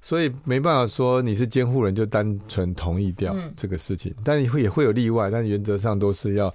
[0.01, 6.55] 所以没办法说你是监护人就单纯同意掉这个事情，但会也会有例外，但原则上都是要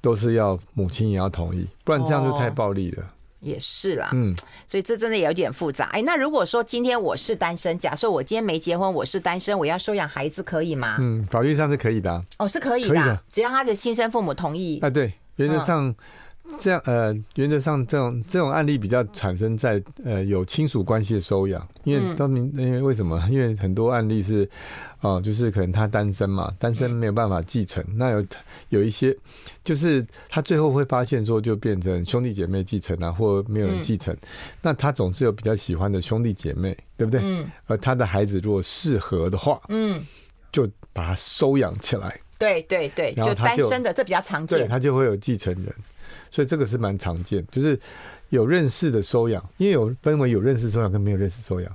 [0.00, 3.04] 都是要母亲也要同意，不然这样就太暴力了。
[3.46, 4.34] 也是啦，嗯，
[4.66, 5.84] 所以这真的有点复杂。
[5.92, 10.96] 哎，那如果说今天我是单身，假设我今天没结婚，我是单身，我要收养孩子，可以吗？
[10.98, 12.24] 嗯，法律上是可以的。
[12.38, 14.80] 哦，是可以的，可以的，只要他的亲生父母同意。
[14.80, 15.86] 啊，对，原则上。
[15.86, 15.94] 嗯
[16.58, 23.22] 这样呃，原则上这种这种案例比较产生在呃有亲属关系的收养，因为当明因为为什么？
[23.30, 24.48] 因为很多案例是
[25.00, 28.26] 哦、呃，就是可能他单身嘛，单身没有办法继承，那有
[28.70, 29.16] 有一些
[29.62, 34.16] 就是他最后会发现说，就变成兄弟姐妹继承啊，或没有人继承，
[34.62, 37.20] 那他总是有比较喜欢的兄弟姐妹，对不对？
[37.22, 37.50] 嗯。
[37.66, 40.02] 而他的孩子如果适合的话，嗯，
[40.50, 42.18] 就把他收养起来。
[42.38, 45.74] 对对对，就单身的这比较常见，对，他就会有继承人。
[46.30, 47.78] 所以这个是蛮常见，就是
[48.28, 51.72] 有认识的收养，因为有分为有认识收养跟没有认识收养。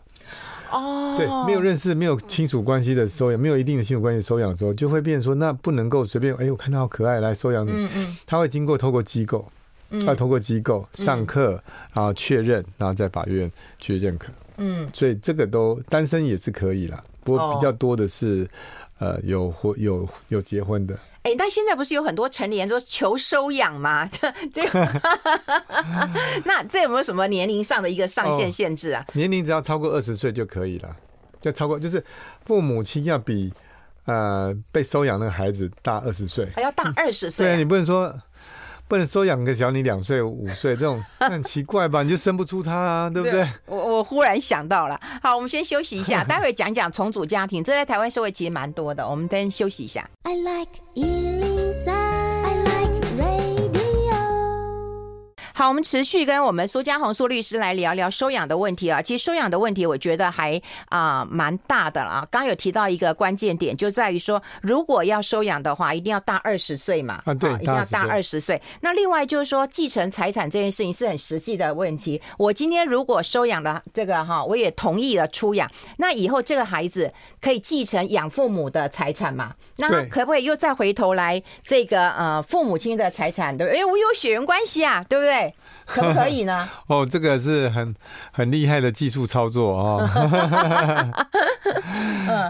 [0.72, 6.34] 哦，对，没有认识、没有亲属关系的收养，没有一定的亲属关系收养的时候，就会变成说，那不能够随便。
[6.36, 7.72] 哎，我看到好可爱，来收养你。
[7.74, 8.18] 嗯嗯。
[8.26, 9.52] 他会经过透过机构，
[9.90, 11.62] 要透过机构上课，
[11.94, 14.30] 然后确认，然后在法院去认可。
[14.58, 14.88] 嗯。
[14.94, 18.48] 所以这个都单身也是可以啦，不过比较多的是，
[19.00, 20.98] 呃，有婚有有结婚的。
[21.23, 24.07] 哎、欸，但现在不是有很多成年人都求收养吗？
[24.07, 24.63] 这 这，
[26.45, 29.05] 那这有没有什么年龄上的一个上限限制啊？
[29.07, 30.95] 哦、年龄只要超过二十岁就可以了，
[31.39, 32.03] 就超过就是
[32.45, 33.53] 父母亲要比
[34.05, 37.45] 呃被收养那个孩子大二十岁，还要大二十岁。
[37.45, 38.19] 对，你不能说。
[38.91, 42.04] 不能说养个小你两岁五岁这种 很奇怪吧？
[42.04, 43.47] 你就生不出他啊，对不对？
[43.65, 49.08] 我我忽然想到了，好，我们先休息一下， 待会讲讲重组家庭，这在台湾社会其实蛮多的。
[49.08, 50.06] 我们先休息一下。
[50.23, 51.51] I like
[55.62, 59.00] 好，我们持续跟我们苏家宏苏律师来聊聊收养的问题啊。
[59.00, 62.28] 其实收养的问题，我觉得还啊蛮大的啊。
[62.32, 67.21] 刚有提到一个关键点，就在于说，如果要收养的话，一定要大二十岁嘛。
[67.26, 68.60] 啊，对，一定要大二十岁。
[68.82, 72.19] 那另外就是说，继承财产这件事情是很实际的问题。
[72.39, 79.54] 我今天如果收养了这个哈，我也同意了出养，那以后这个孩子可以继承养父母的财产嘛？
[79.76, 83.56] 那可不可以又再回头来这个呃父母亲的财产？
[83.56, 83.80] 对不对？
[83.80, 85.51] 因为我有血缘关系啊，对不对？
[85.91, 86.67] 可不可以呢？
[86.88, 87.93] 哦，这个是很
[88.32, 90.08] 很厉害的技术操作哦。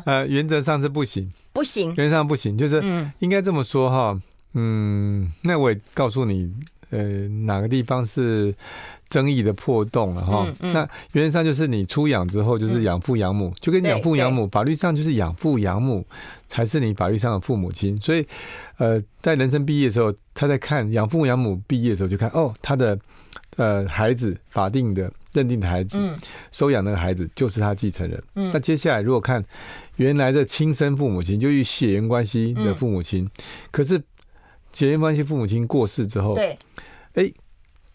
[0.06, 2.82] 呃，原则上是不行，不行，原则上不行，就是
[3.20, 4.20] 应该这么说哈。
[4.54, 6.52] 嗯，那我也告诉你，
[6.90, 7.00] 呃，
[7.46, 8.54] 哪个地方是
[9.10, 10.44] 争议的破洞了哈？
[10.46, 16.06] 嗯嗯、那原则上就是你出养之后就是养父养母，嗯、就跟养父养母，法律上就是养父养母
[16.48, 18.00] 才是你法律上的父母亲。
[18.00, 18.26] 所以，
[18.78, 22.98] 呃，在人生毕业的时候，他在看养父养母毕业的时候就看哦，他的
[23.58, 26.18] 呃孩子法定的认定的孩子，嗯、
[26.52, 28.24] 收养那个孩子就是他继承人。
[28.36, 29.44] 嗯、那接下来如果看
[29.96, 33.30] 原来的亲生父母亲，就与血缘关系的父母亲，嗯、
[33.72, 34.02] 可是。
[34.74, 36.58] 血缘关系父母亲过世之后，对，
[37.16, 37.30] 哎，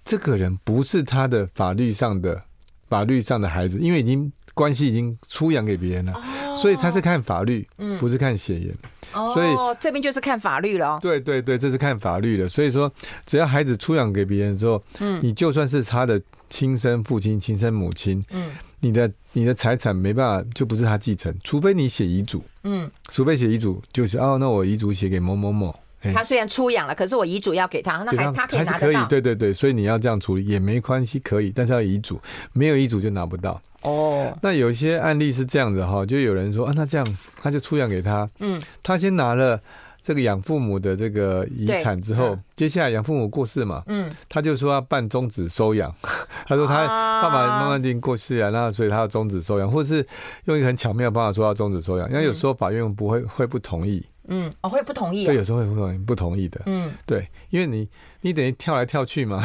[0.05, 2.42] 这个人不是他的法律上的
[2.87, 8.75] 法律上的孩子，因为已经关系已经出养给别人了，哦、所以他是看法律，嗯，不是看血缘，
[9.12, 10.99] 哦、所以这边就是看法律了。
[11.01, 12.49] 对对对，这是看法律的。
[12.49, 12.90] 所以说，
[13.25, 25.75] 只要孩子出养给别人之后，嗯，你就算是他的亲生父亲、亲生母亲，嗯，你的你的财产没办法，就不是他继承，除非你写遗嘱，嗯，除非写遗嘱，就是哦，那我遗嘱写给某某某。
[26.14, 32.21] 他虽然出养了，可是我遗嘱要给他，那还他可以拿可以，对对对，所以你要这样处理也没关系，可以，但是要遗嘱，
[32.53, 33.61] 没有遗嘱就拿不到。
[33.87, 39.61] 哦，那有一些案例是这样子哈，就有人说啊，那这样他就出养给他，嗯，他先拿了
[40.03, 45.94] 这个养父母的这个遗产之后，接下来养父母过世嘛，嗯，他就说要办终止收养，
[46.46, 50.05] 他说他爸爸妈妈已经过世啊，那所以他要终止收养，或者是
[50.46, 54.05] 用一个很巧妙的方法说要终止收养，因为有时候法院不会会不同意。
[54.28, 55.26] 嗯，我、哦、会不同意、啊。
[55.26, 56.60] 对，有时候会不同意，不同意的。
[56.66, 57.88] 嗯，对，因为你
[58.20, 59.44] 你等于跳来跳去嘛，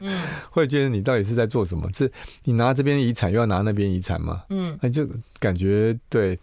[0.00, 1.88] 嗯， 会觉得你到底是在做什么？
[1.94, 2.10] 是
[2.44, 4.42] 你拿这边遗产又要拿那边遗产嘛？
[4.50, 5.08] 嗯，那就
[5.38, 6.38] 感觉对。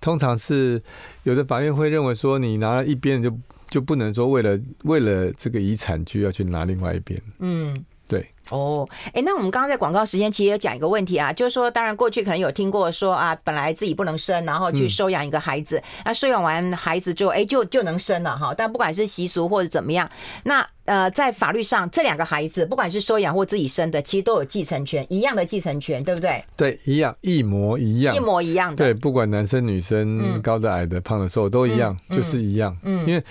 [0.00, 0.82] 通常是
[1.24, 3.36] 有的法院会认为说，你拿了一边就
[3.68, 7.20] 就不能说为了为了这个遗产就要去拿另外一边。
[7.40, 7.84] 嗯。
[8.08, 18.54] 对哦，哎，那我们刚刚在广告时间其实有讲一个问题啊，就是说，当然过去可能有听过说啊，本来自己不能生，然后去收养一个孩子，那、嗯、收养完孩子之后，哎，就就能生了哈。
[18.56, 20.10] 但不管是习俗或者怎么样，
[20.44, 26.42] 那呃，在法律上，这两个孩子不管是收养或自己生的，其实都有继承权，一样的继承权，对不对？
[26.56, 28.76] 对，一样，一模一样，一模一样的。
[28.82, 32.74] 对，不管男生女生，高的矮的胖的瘦都一样，嗯、就是一样。
[32.82, 33.22] 嗯，因为。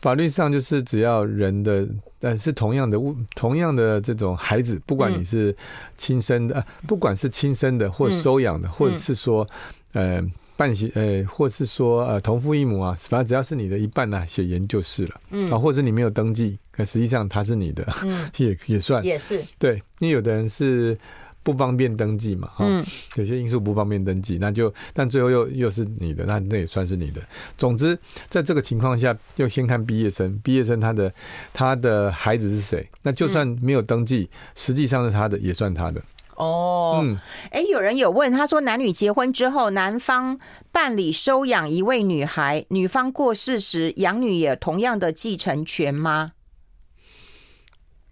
[0.00, 1.86] 法律上就是只要人的，
[2.20, 5.54] 呃，是同样的物，同样的这种孩子，不管你是
[5.96, 9.46] 亲生的，不管是亲生的或收养的，或者是说，
[9.92, 10.22] 呃，
[10.56, 20.96] 半血，呃，或是说呃同父异母啊，反正只要是你的一半呢，血缘就是了，嗯，啊，或者你没有登记，可实际上他是你的，嗯， 也也算，也是，对，因为有的人是。
[21.42, 22.50] 不方便登记嘛？
[22.58, 22.84] 嗯，
[23.16, 27.20] 有些因素不方便登记，那就但最后又又是你的，那那也算是你的。
[27.56, 27.98] 总之，
[28.28, 31.12] 在这个情况下，要先看毕业生，毕业生他的
[31.52, 32.88] 他的孩子是谁？
[33.02, 36.02] 那就算没有登记，实际上是他的，也算他的。
[36.36, 37.18] 哦，嗯，
[37.50, 40.38] 哎，有人有问，他说男女结婚之后，男方
[40.70, 46.32] 办理收养一位女孩，女方过世时，养女也同样的继承权吗？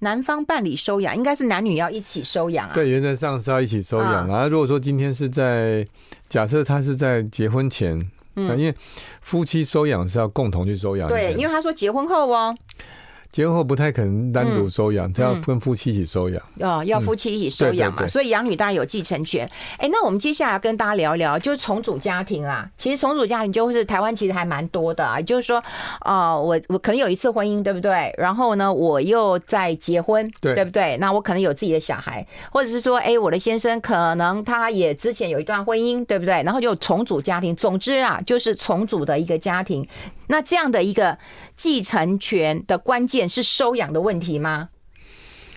[0.01, 2.75] 男方办理收养，应该是男女要一起收养啊。
[2.75, 4.41] 对，原则上是要一起收养啊。
[4.41, 5.87] 啊如果说今天是在
[6.29, 7.99] 假设他是在结婚前，
[8.37, 8.75] 嗯，因为
[9.23, 11.09] 夫妻收养是要共同去收养。
[11.09, 12.55] 对，因为他说结婚后哦。
[13.31, 16.43] 结婚后不太可能单独收养，他、嗯、要跟夫妻一起收养。
[16.61, 19.49] 哦，要夫妻一起收养嘛，嗯、对对对，所以养女当然有继承权。
[19.79, 22.69] 哎，那我们接下来跟大家聊聊，就是重组家庭啊。
[22.79, 25.21] 其实重组家庭就是台湾其实还蛮多的啊。
[25.21, 25.59] 就是说，
[26.01, 28.15] 啊、呃，我我可能有一次婚姻，对不对？
[28.17, 30.97] 然后呢，我又在结婚，对，对不对？
[30.99, 36.43] 那我可能有自己的小孩，或者是说，哎，我的先生可能他也之前有一段婚姻，对不对？
[36.43, 37.55] 然后就重组家庭。
[37.57, 39.87] 总之啊，就是重组的一个家庭。
[40.29, 41.19] 那这样的一个
[41.57, 44.69] 继承权的关键是收养的问题吗？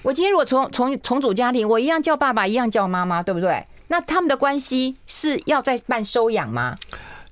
[0.04, 3.66] 我今天如果重重重组家庭，我一样叫爸爸，一样叫妈妈，对不对？
[3.88, 6.78] 那他们的关系是要再办收养吗？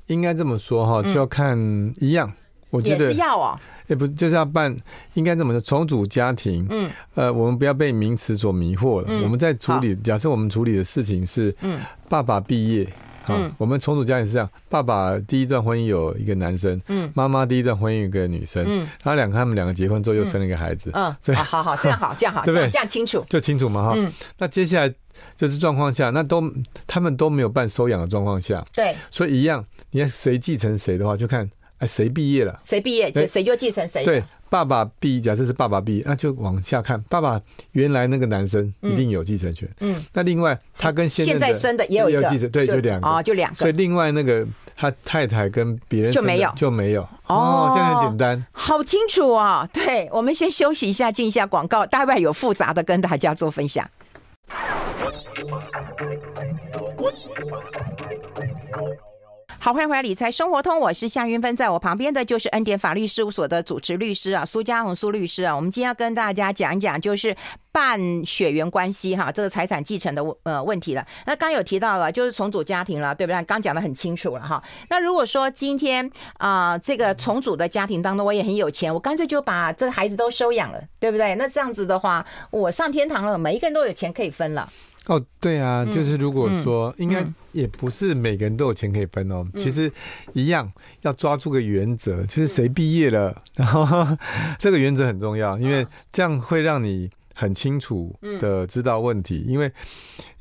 [0.07, 1.57] 应该这么说哈，就要看
[1.99, 2.27] 一样。
[2.27, 2.33] 嗯、
[2.71, 4.75] 我觉得也是要哦，也不就是要办，
[5.13, 6.65] 应该这么说，重组家庭。
[6.69, 9.07] 嗯，呃，我们不要被名词所迷惑了。
[9.07, 12.87] 嗯、我们在处理，假设我们处理的事情是，嗯，爸爸毕业。
[13.35, 22.69] 嗯，我们重组家庭是这样：爸爸第一段婚姻有一个男生，嗯，妈妈第一段婚姻有一个女生，嗯，然后两个他们两个结婚之后又生了一个孩子，嗯，对，好好， 这样好，这样好，对不对？
[22.69, 23.93] 这样清楚，就清楚嘛，哈。
[23.95, 24.93] 嗯，那接下来
[25.35, 26.43] 就是状况下，那都
[26.85, 34.23] 他们都没有办收养的状况下，对，所以一样，你看谁继承谁的话，就看哎谁毕业了，谁毕业，谁谁就继承谁，对。
[34.49, 37.01] 爸爸毕业，假设是爸爸毕业，那就往下看。
[37.09, 37.37] 爸爸
[37.73, 39.67] 原来那个男生一定有继承权。
[39.81, 43.57] 嗯，那另外他跟现在，生的也有一个继承，对，就两个哦，就两个。
[43.57, 49.67] 所以另外那个他太太跟别人就没有就没有哦，这样很简单，好清楚哦。
[49.73, 53.85] 对，我们先休息一下，进一下广告，待会有复杂的跟大家做分享。
[59.59, 65.53] 好，欢迎回来理财生活通，我是夏云芬，在我旁边的就是恩典法律事务所的主持律师啊，苏家红苏律师啊。
[65.53, 67.35] 我们今天要跟大家讲一讲，就是
[67.71, 71.05] 半血缘关系哈，这个财产继承的呃问题了。
[71.25, 73.43] 那刚有提到了，就是重组家庭了，对不对？
[73.45, 74.63] 刚讲得很清楚了哈。
[74.89, 81.33] 那如果说今天啊、这个重组的家庭当中，我也很有钱，我干脆就把这个孩子都收养了，对不对？
[81.35, 84.71] 那这样子的话，我上天堂了，每一个人都有钱可以分了。
[85.07, 89.47] 哦，对啊，就是如果说，应该也不是每个人都有钱可以分哦。
[89.57, 89.91] 其实
[90.33, 94.05] 一样要抓住个原则，就是谁毕业了，然后
[94.59, 99.43] 这个原则很重要，因为这样会让你很清楚的知道问题。
[99.47, 99.71] 因为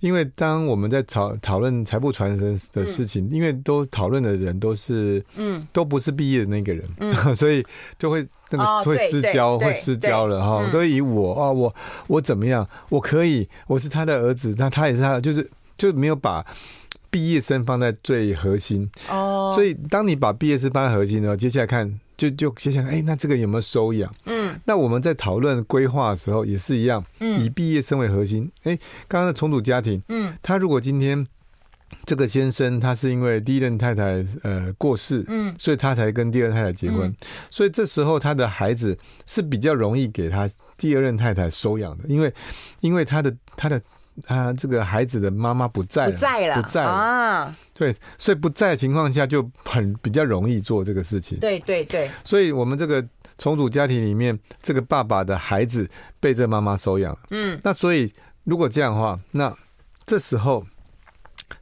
[0.00, 6.88] 因为当我们在讨讨论财富传承的事情，因为都讨论的人都是嗯，都不是毕业的那个人，
[7.36, 7.62] 所以
[7.98, 8.26] 就会。
[8.48, 10.70] 那个会失焦，会失焦了哈。
[10.70, 11.74] 都以我啊，我
[12.06, 12.64] 我怎么样？
[12.90, 16.46] 我可以，我是他的儿子，那他也是他的，就是就没有把
[17.10, 19.50] 毕业生放在最核心哦。
[19.52, 24.12] 所以当你把毕业生放在核心呢，接下来看就就接下来，哎，那这个有没有收养？
[24.26, 28.50] 嗯，那我们在讨论规划的时候也是一样，以毕业生为核心。
[28.62, 28.76] 哎，
[29.08, 31.26] 刚刚的重组家庭，嗯，他如果今天。
[32.04, 37.14] 这个先生他是因为第一任太太呃过世，嗯，所以他才跟第二太太结婚，嗯，
[37.48, 42.32] 所以这时候他的孩子是比较容易给他第二任太太收养的，因为
[42.80, 43.80] 因为他的他的
[44.24, 46.90] 他这个孩子的妈妈不在了，不在了，不在了。
[46.90, 53.04] 啊，对，所以不在的情况下就很比较容易做这个事情，对对对，所以我们这个
[53.38, 55.88] 重组家庭里面，这个爸爸的孩子
[56.20, 58.12] 被这妈妈收养，嗯，那所以
[58.44, 59.56] 如果这样的话，那
[60.04, 60.64] 这时候。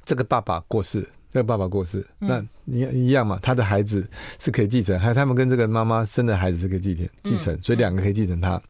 [0.02, 3.36] 这个爸爸过世，这个爸爸过世，那一一样嘛？
[3.42, 4.06] 他的孩子
[4.38, 8.62] 是可以继承，还有他们跟这个妈妈生的孩子是可以继承继承，所以两个可以继承他。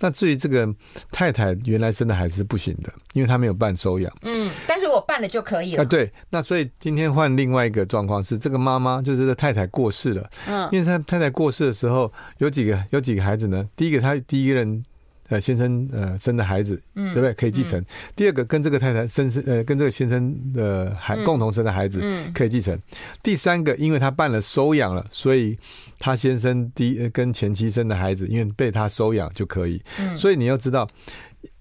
[0.00, 0.66] 那至于这个
[1.12, 4.10] 太太原来生的孩子是不行的，因为他没有办收养。
[4.22, 5.82] 嗯，但是我办了就可以了。
[5.82, 6.10] 啊，对。
[6.30, 10.26] 那所以今天换另外一个状况是，这个妈妈就是这个太太过世了。
[10.48, 13.68] 嗯，因为他太太过世的时候，有几个有几个孩子呢？
[13.76, 14.82] 第一个，他第一个人。
[15.28, 17.34] 呃，先生呃生的孩子，嗯，对不对？
[17.34, 17.80] 可以继承。
[17.80, 22.74] 嗯、第二个，跟这个太太生生呃，跟这个先生的孩共同生的孩子，嗯，可以继承。
[22.74, 22.82] 嗯、
[23.22, 25.58] 第三个，因为他办了收养了，所以
[25.98, 29.82] 他先生第跟前妻生的孩子，因为被他收养就可以。
[29.98, 30.88] 嗯，所以你要知道，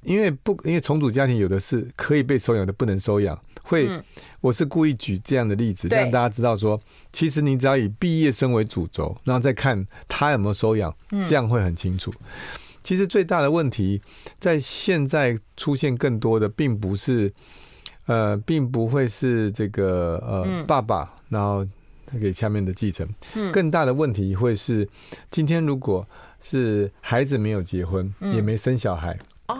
[0.03, 3.35] 因为不因为重组家庭有的是可以被收养的，不能收养。
[3.63, 4.03] 会，嗯、
[4.41, 6.79] 我是故意举这样的例子，让大家知道说，
[7.11, 10.95] 其实你只要以毕业生为主轴，然后再看他有没有收养，
[11.27, 12.13] 这样会很清楚。
[12.19, 12.25] 嗯
[12.85, 13.99] 其实最大的问题，
[14.39, 17.33] 在现在出现更多的，并不是，
[18.05, 21.65] 呃，并不会是这个呃爸爸，然后
[22.21, 23.07] 给下面的继承。
[23.51, 24.87] 更大的问题会是，
[25.31, 26.07] 今天如果
[26.43, 29.17] 是孩子没有结婚，也没生小孩，
[29.47, 29.57] 哦，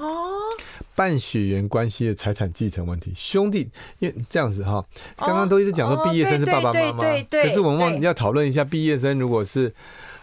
[0.94, 4.86] 半血缘关系的财产继承问题，兄弟，因为这样子哈，
[5.18, 9.74] 刚刚都一直讲说毕业生是爸爸妈妈，可是我们忘要讨论一下，毕业生如果是。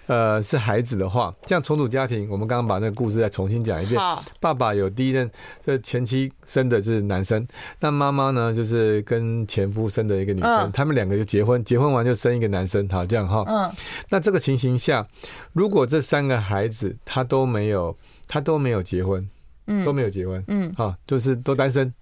[0.07, 4.01] 呃，是孩子的话，这样重组家庭，我们刚刚把那个故事再重新讲一遍。
[4.41, 5.31] 爸爸有第一任，
[5.65, 7.47] 这前妻生的是男生，
[7.81, 13.45] 那妈妈呢，就是跟前夫生的一个女生，嗯、他们两个就结婚，结婚完就生一个男生，好，这样哈。
[13.47, 13.73] 嗯。
[14.09, 15.07] 那这个情形下，
[15.53, 19.27] 如果这三个孩子他都没有，他都没有结婚，
[19.67, 21.93] 嗯，都没有结婚，嗯，好，就是都单身。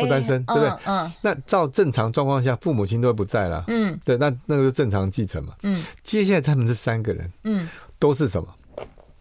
[0.00, 0.68] 不单身，欸、对不对？
[0.84, 3.64] 嗯，嗯，那照正常状况下，父母亲都会不在了。
[3.68, 5.54] 嗯，对，那那个是正常继承嘛。
[5.62, 8.48] 嗯，接下来他们这三个人，嗯，都是什么？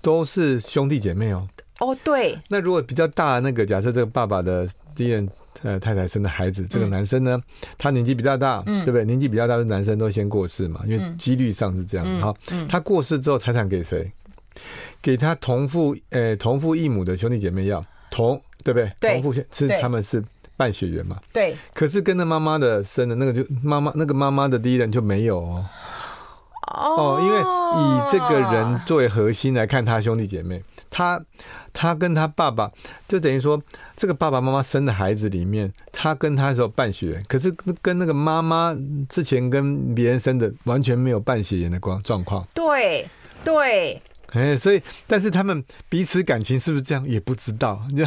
[0.02, 1.48] 都是兄弟姐妹哦。
[1.80, 2.38] 哦，对。
[2.48, 5.30] 那如果比较大的那个，假设这个爸爸的第一任
[5.62, 9.04] 呃太太生的孩子，这个男生呢，嗯、他年纪比较大，嗯，对不对？
[9.04, 12.06] 年纪比较大的男生都先过世嘛，因为几率上是这样。
[12.20, 12.36] 好，
[12.68, 14.12] 他过世之后，财产给谁？
[15.02, 18.92] 给他同父呃同父异母的兄弟姐妹要同，对不对？
[19.00, 20.24] 对，同父是他们是。
[20.60, 25.66] 半血缘嘛，对，可是跟着妈妈的生的那个就妈妈那个妈妈的第一人就没有哦，
[26.68, 31.18] 哦，因为以这个人作为核心来看，他兄弟姐妹，他
[31.72, 32.70] 他跟他爸爸
[33.08, 33.62] 就等于说，
[33.96, 37.50] 这个爸爸妈妈生的孩子里面，他跟他说半血缘，可是
[37.82, 38.76] 跟那个妈妈
[39.08, 43.08] 之前跟别人生的完全没有半血缘的状状况，对
[43.46, 44.02] 对。
[44.34, 48.04] 哎，所以，但是他们彼此感情是不是这样也不知道，就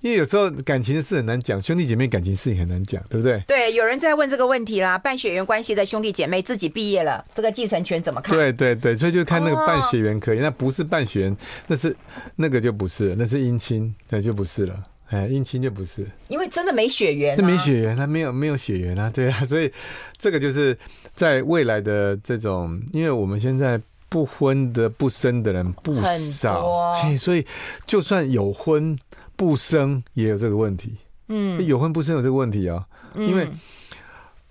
[0.00, 3.42] 因为有时候感情的事很难讲，兄弟姐妹感情事也很难讲，对不对？
[3.46, 8.36] 对，有人在问这个问题啦，半血缘关系的兄弟姐妹自己毕业了，这个继承权怎么看？
[8.36, 11.96] 对对对，所以就看那个半血缘可以，哦、那不是半血缘，那是
[12.36, 14.82] 那个就不是，那是姻亲，那就不是了。
[15.08, 19.72] 哎，姻亲就不是，因为真的没血缘、啊，这没血缘，他没有没有血缘啊，对啊，所以
[20.18, 20.76] 这个就是
[21.14, 23.80] 在未来的这种，因为我们现在。
[24.12, 27.46] 不婚的不生的人不少，嘿，所以
[27.86, 28.94] 就算有婚
[29.36, 30.98] 不生也有这个问题。
[31.28, 32.86] 嗯，有婚不生有这个问题啊，
[33.16, 33.48] 因为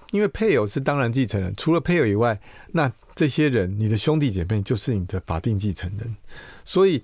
[0.09, 2.39] 因为配偶是当然继承人，除了配偶以外，
[2.71, 6.15] 那这些人你的兄弟姐妹就是你的法定继承人，
[6.65, 7.03] 所以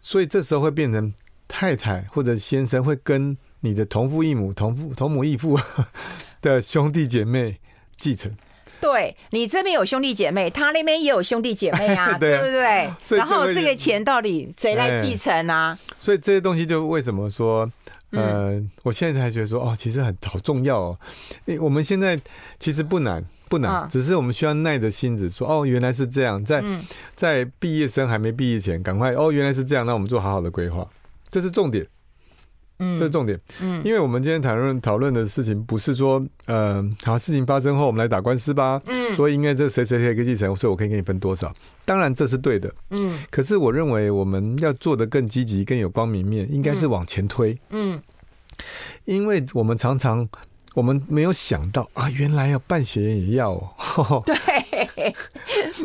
[0.00, 1.14] 所以这时候会变成
[1.46, 5.56] 太太或者先生会跟你的同父异母、同父同母异父
[6.42, 7.60] 的兄弟姐妹
[7.96, 8.36] 继承。
[8.84, 13.16] 对，你这边有兄弟姐妹，他那边也有兄弟姐妹啊， 对，不对？
[13.16, 15.78] 然后这个钱到底谁来继承啊？
[15.98, 17.66] 所以这些东西就为什么说？
[18.10, 20.98] 呃，我现在才觉得说，哦，其实很好重要哦。
[21.58, 22.20] 我们现在
[22.60, 26.44] 其实不难，不难，只是我们需要耐着心子说，哦，原来是这样。
[26.44, 26.62] 在
[27.16, 30.86] 在毕业生还没毕业前，赶快哦，原来是这样，那我们做好好的规划，
[31.30, 31.86] 这是重点。
[32.84, 33.40] 嗯，这是重点。
[33.62, 38.80] 嗯，因为我们今天谈论讨论的事情，不是说，呃，好，事情发生后我们来打官司吧。
[38.86, 41.50] 嗯，所以应该这谁谁谁可以继承，所以我可以给你分多少。
[41.84, 42.72] 当然这是对的。
[42.90, 47.58] 嗯，可是我认为我们要做的更积极、更有光明面，应该是往前推。
[47.70, 48.00] 嗯，
[49.06, 50.28] 因为我们常常。
[50.74, 54.20] 我们没有想到啊，原来要办血缘也要哦。
[54.26, 54.34] 对，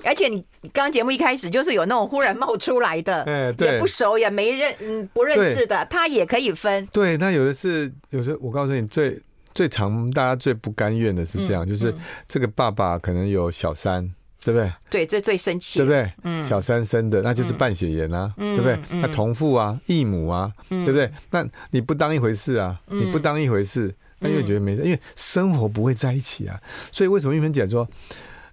[0.04, 0.42] 而且你
[0.74, 6.86] 刚刚节目一开始就是有那种忽然冒出来的，哎，对，也不熟也没认，嗯，不认识的，他也可以分。
[6.88, 9.20] 对，那有的是，有时候我告诉你，最
[9.54, 11.94] 最常大家最不甘愿的是这样，就是
[12.28, 14.04] 这个爸爸可能有小三，
[14.44, 14.72] 对不对？
[14.90, 16.12] 对，这最生气，对不对？
[16.24, 18.80] 嗯，小三生的那就是半血缘啊，对不对？
[18.92, 21.12] 那同父啊、异母啊，对不对？
[21.32, 23.94] 那你不当一回事啊，你不当一回事。
[24.22, 26.60] 因为觉得没事，因为生活不会在一起啊，
[26.92, 27.88] 所以为什么玉芬姐说，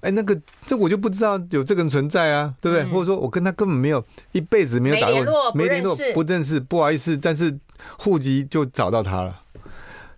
[0.00, 2.84] 哎，那个这我就不知道有这个人存在啊，对不对？
[2.84, 7.58] 嗯、或者说我跟他根本没有一辈子没有打过，没联络，不认识，不好意思，但是
[7.98, 9.42] 户籍就找到他了，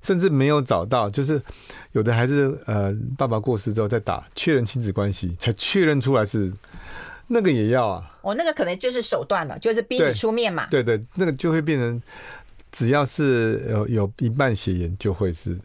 [0.02, 1.40] 甚至没有找到，就是
[1.92, 6.52] 有的还是呃爸爸过世之后再打确认亲子关系，才确认出来是
[7.28, 8.18] 那个也要啊。
[8.22, 10.66] 哦，那个可能就是手段了，就是逼你出面嘛。
[10.70, 12.00] 对对，那个就会变成。
[12.70, 15.58] 只要是有有一半血缘，就会是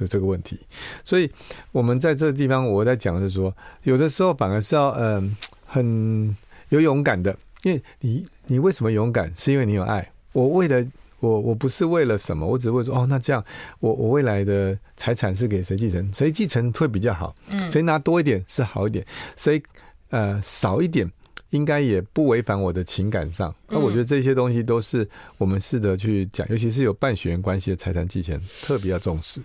[0.00, 0.58] 有这个问题。
[1.04, 1.30] 所以，
[1.72, 6.36] 我们在这个地方，我在讲的是说，有的时候反而是要嗯，很
[6.70, 7.36] 有勇敢的。
[7.62, 9.32] 因为你，你为什么勇敢？
[9.36, 10.10] 是因为你有爱。
[10.32, 10.84] 我为了
[11.20, 13.44] 我，我不是为了什么，我只会说哦，那这样，
[13.80, 16.10] 我我未来的财产是给谁继承？
[16.12, 17.34] 谁继承会比较好？
[17.48, 19.04] 嗯，谁拿多一点是好一点？
[19.36, 19.62] 谁
[20.08, 21.10] 呃少一点？
[21.50, 29.42] 应该也不违反我的情感上，那我觉得这些东西都是我们试着去讲，尤其是有办血缘关系的财产继承，特别要重视。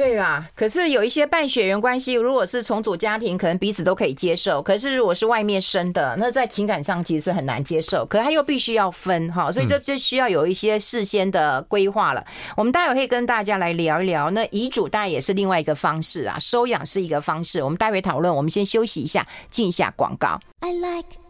[0.00, 4.62] 对啦，可是有一些半血缘关系，如果是重组家庭，可能彼此都可以接受。
[4.62, 8.06] 可是如果是外面生的，那在情感上其实是很难接受。
[8.06, 12.24] 可是他又必须要分哈，所以这这需要有一些事先的规划了。
[12.56, 14.30] 我们待会会跟大家来聊一聊。
[14.30, 17.62] 那遗嘱当然也是另外一个方式啊，收养是一个方式。
[17.62, 18.34] 我们待会讨论。
[18.34, 20.40] 我们先休息一下，进一下广告。
[20.60, 21.20] I like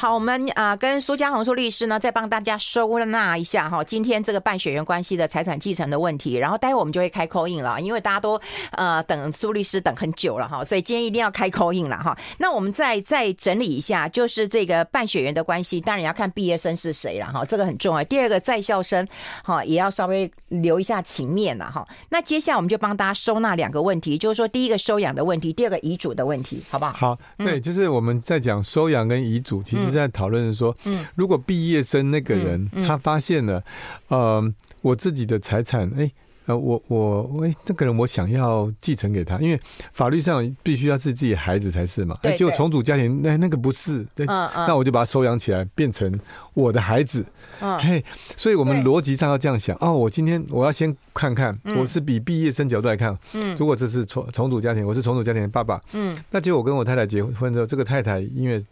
[0.00, 6.36] 好，我们啊、跟苏家宏苏律师呢，再帮大家收纳一下哈，今天这个办血缘关系的财产继承的问题。
[6.36, 8.40] 然后待会我们就会开口印了，因为大家都
[8.70, 12.16] 呃等苏律师等很久了哈，所以今天一定要开口印了哈。
[12.38, 18.02] 那我们再再整理一下，就是这个办血缘的关系，当然要看毕业生是谁了哈，这个很重要。
[18.04, 19.06] 第二个在校生
[19.44, 21.86] 哈，也要稍微留一下情面了哈。
[22.08, 26.92] 那接下来我们就帮大家收纳两个问题，就是说第一个收养的问题，第二个遗嘱的问题，好不好？
[26.94, 29.89] 好，对，就是我们在讲收养跟遗嘱，其实。
[29.90, 30.76] 在讨论说，
[31.14, 33.62] 如果毕业生那个人他发现了，
[34.08, 36.10] 呃，我自己的财产，哎，
[36.46, 39.60] 呃，我我哎，那个人我想要继承给他，因为
[39.92, 42.16] 法律上必须要是自己孩子才是嘛。
[42.22, 46.12] 哎，结果重组家庭，那那个不是，对，那我就把他收养起来，变成
[46.54, 47.24] 我的孩子。
[47.60, 48.02] 嘿，
[48.38, 58.64] 所以我们逻辑上要这样想哦，我今天我要先看看，我是比毕业生角度来看，嗯，如果这是重重组家庭，我是重组家庭的爸爸，嗯，那结果我跟我太太结婚之后，这个太太因为。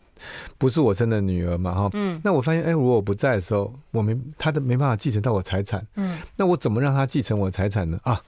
[0.56, 1.74] 不是我生的女儿嘛？
[1.74, 7.98] 哈，嗯，那我发现，哎，如果我不在的时候，我没她都没办法继承到我财产，嗯，那我怎么让她继承我财产呢？
[8.02, 8.20] 啊，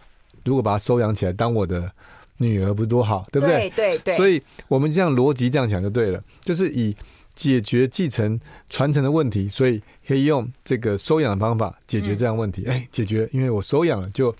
[0.44, 1.90] 如果把她收养起来当我的
[2.38, 3.70] 女儿，不是多好，对不对？
[3.70, 4.16] 对对对。
[4.16, 6.94] 所以我们这样逻辑这样想就对了，就是以
[7.34, 8.38] 解决继承
[8.68, 12.64] 传承的问题，所以可以用这个收养的方法解决这样问题。
[12.66, 14.34] 哎，解决，因为我收养了，就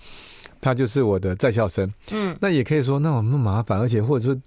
[0.61, 4.41] 他就是我的在校生，嗯，那也可以说，那我那么麻烦，而且或者说。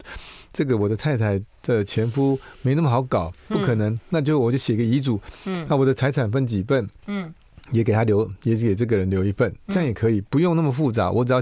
[0.56, 7.34] 这个我的太太的前夫没那么好搞，不可能，嗯、那就我就写个遗嘱，嗯，那我的财产分几份，嗯，
[7.72, 11.40] 也给他留，也给这个人留一份，这样也可以，不用那么复杂，我只要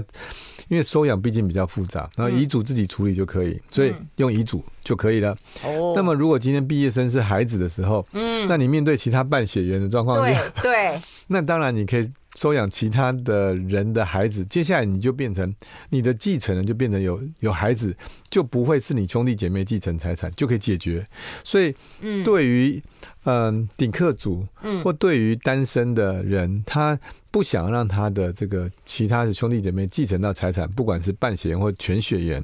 [0.68, 5.36] 因为收养毕竟比较复杂，然后遗嘱自己处理就可以，所以用遗嘱就可以了。
[5.62, 15.54] 哦，那么如果今天毕业生是孩子的时候，嗯，那你面对其他办血缘的状况下，对 对，那当然你可以收养其他的人的孩子，接下来你就变成
[15.90, 17.94] 你的继承人，就变成有有孩子，
[18.30, 21.06] 就不会是你兄弟姐妹继承财产，就可以解决。
[21.44, 22.82] 所以，嗯，对于
[23.24, 26.98] 嗯顶客族，嗯，或对于单身的人，他
[27.30, 32.42] 不想让他的这个其他的兄弟姐妹继承到财产，不管是半血缘或全血缘，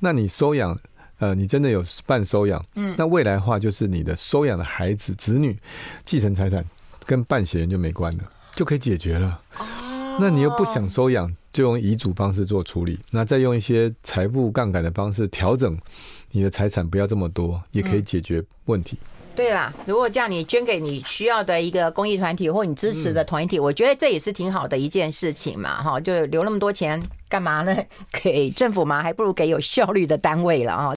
[0.00, 0.76] 那你收养，
[1.18, 5.56] 呃，你真的有半收养，嗯，那未来的话就是你的收养的孩子子女
[6.04, 6.64] 继承财产，
[7.06, 8.24] 跟半血缘就没关了。
[8.54, 9.40] 就可以解决了。
[10.20, 12.98] 那你又不想收养，就用遗嘱方式做处理。
[13.10, 15.78] 那再用一些财富杠杆的方式调整
[16.32, 18.98] 你的财产，不要这么多，也可以解决问题。
[19.34, 25.82] 对啦，如果这样，你捐给你需要的一个公益团体或你支持的团体，我觉得这也是挺好的一件事情嘛。
[25.82, 27.74] 哈，就留那么多钱干嘛呢？
[28.22, 30.90] 给政府嘛，还不如给有效率的单位了啊。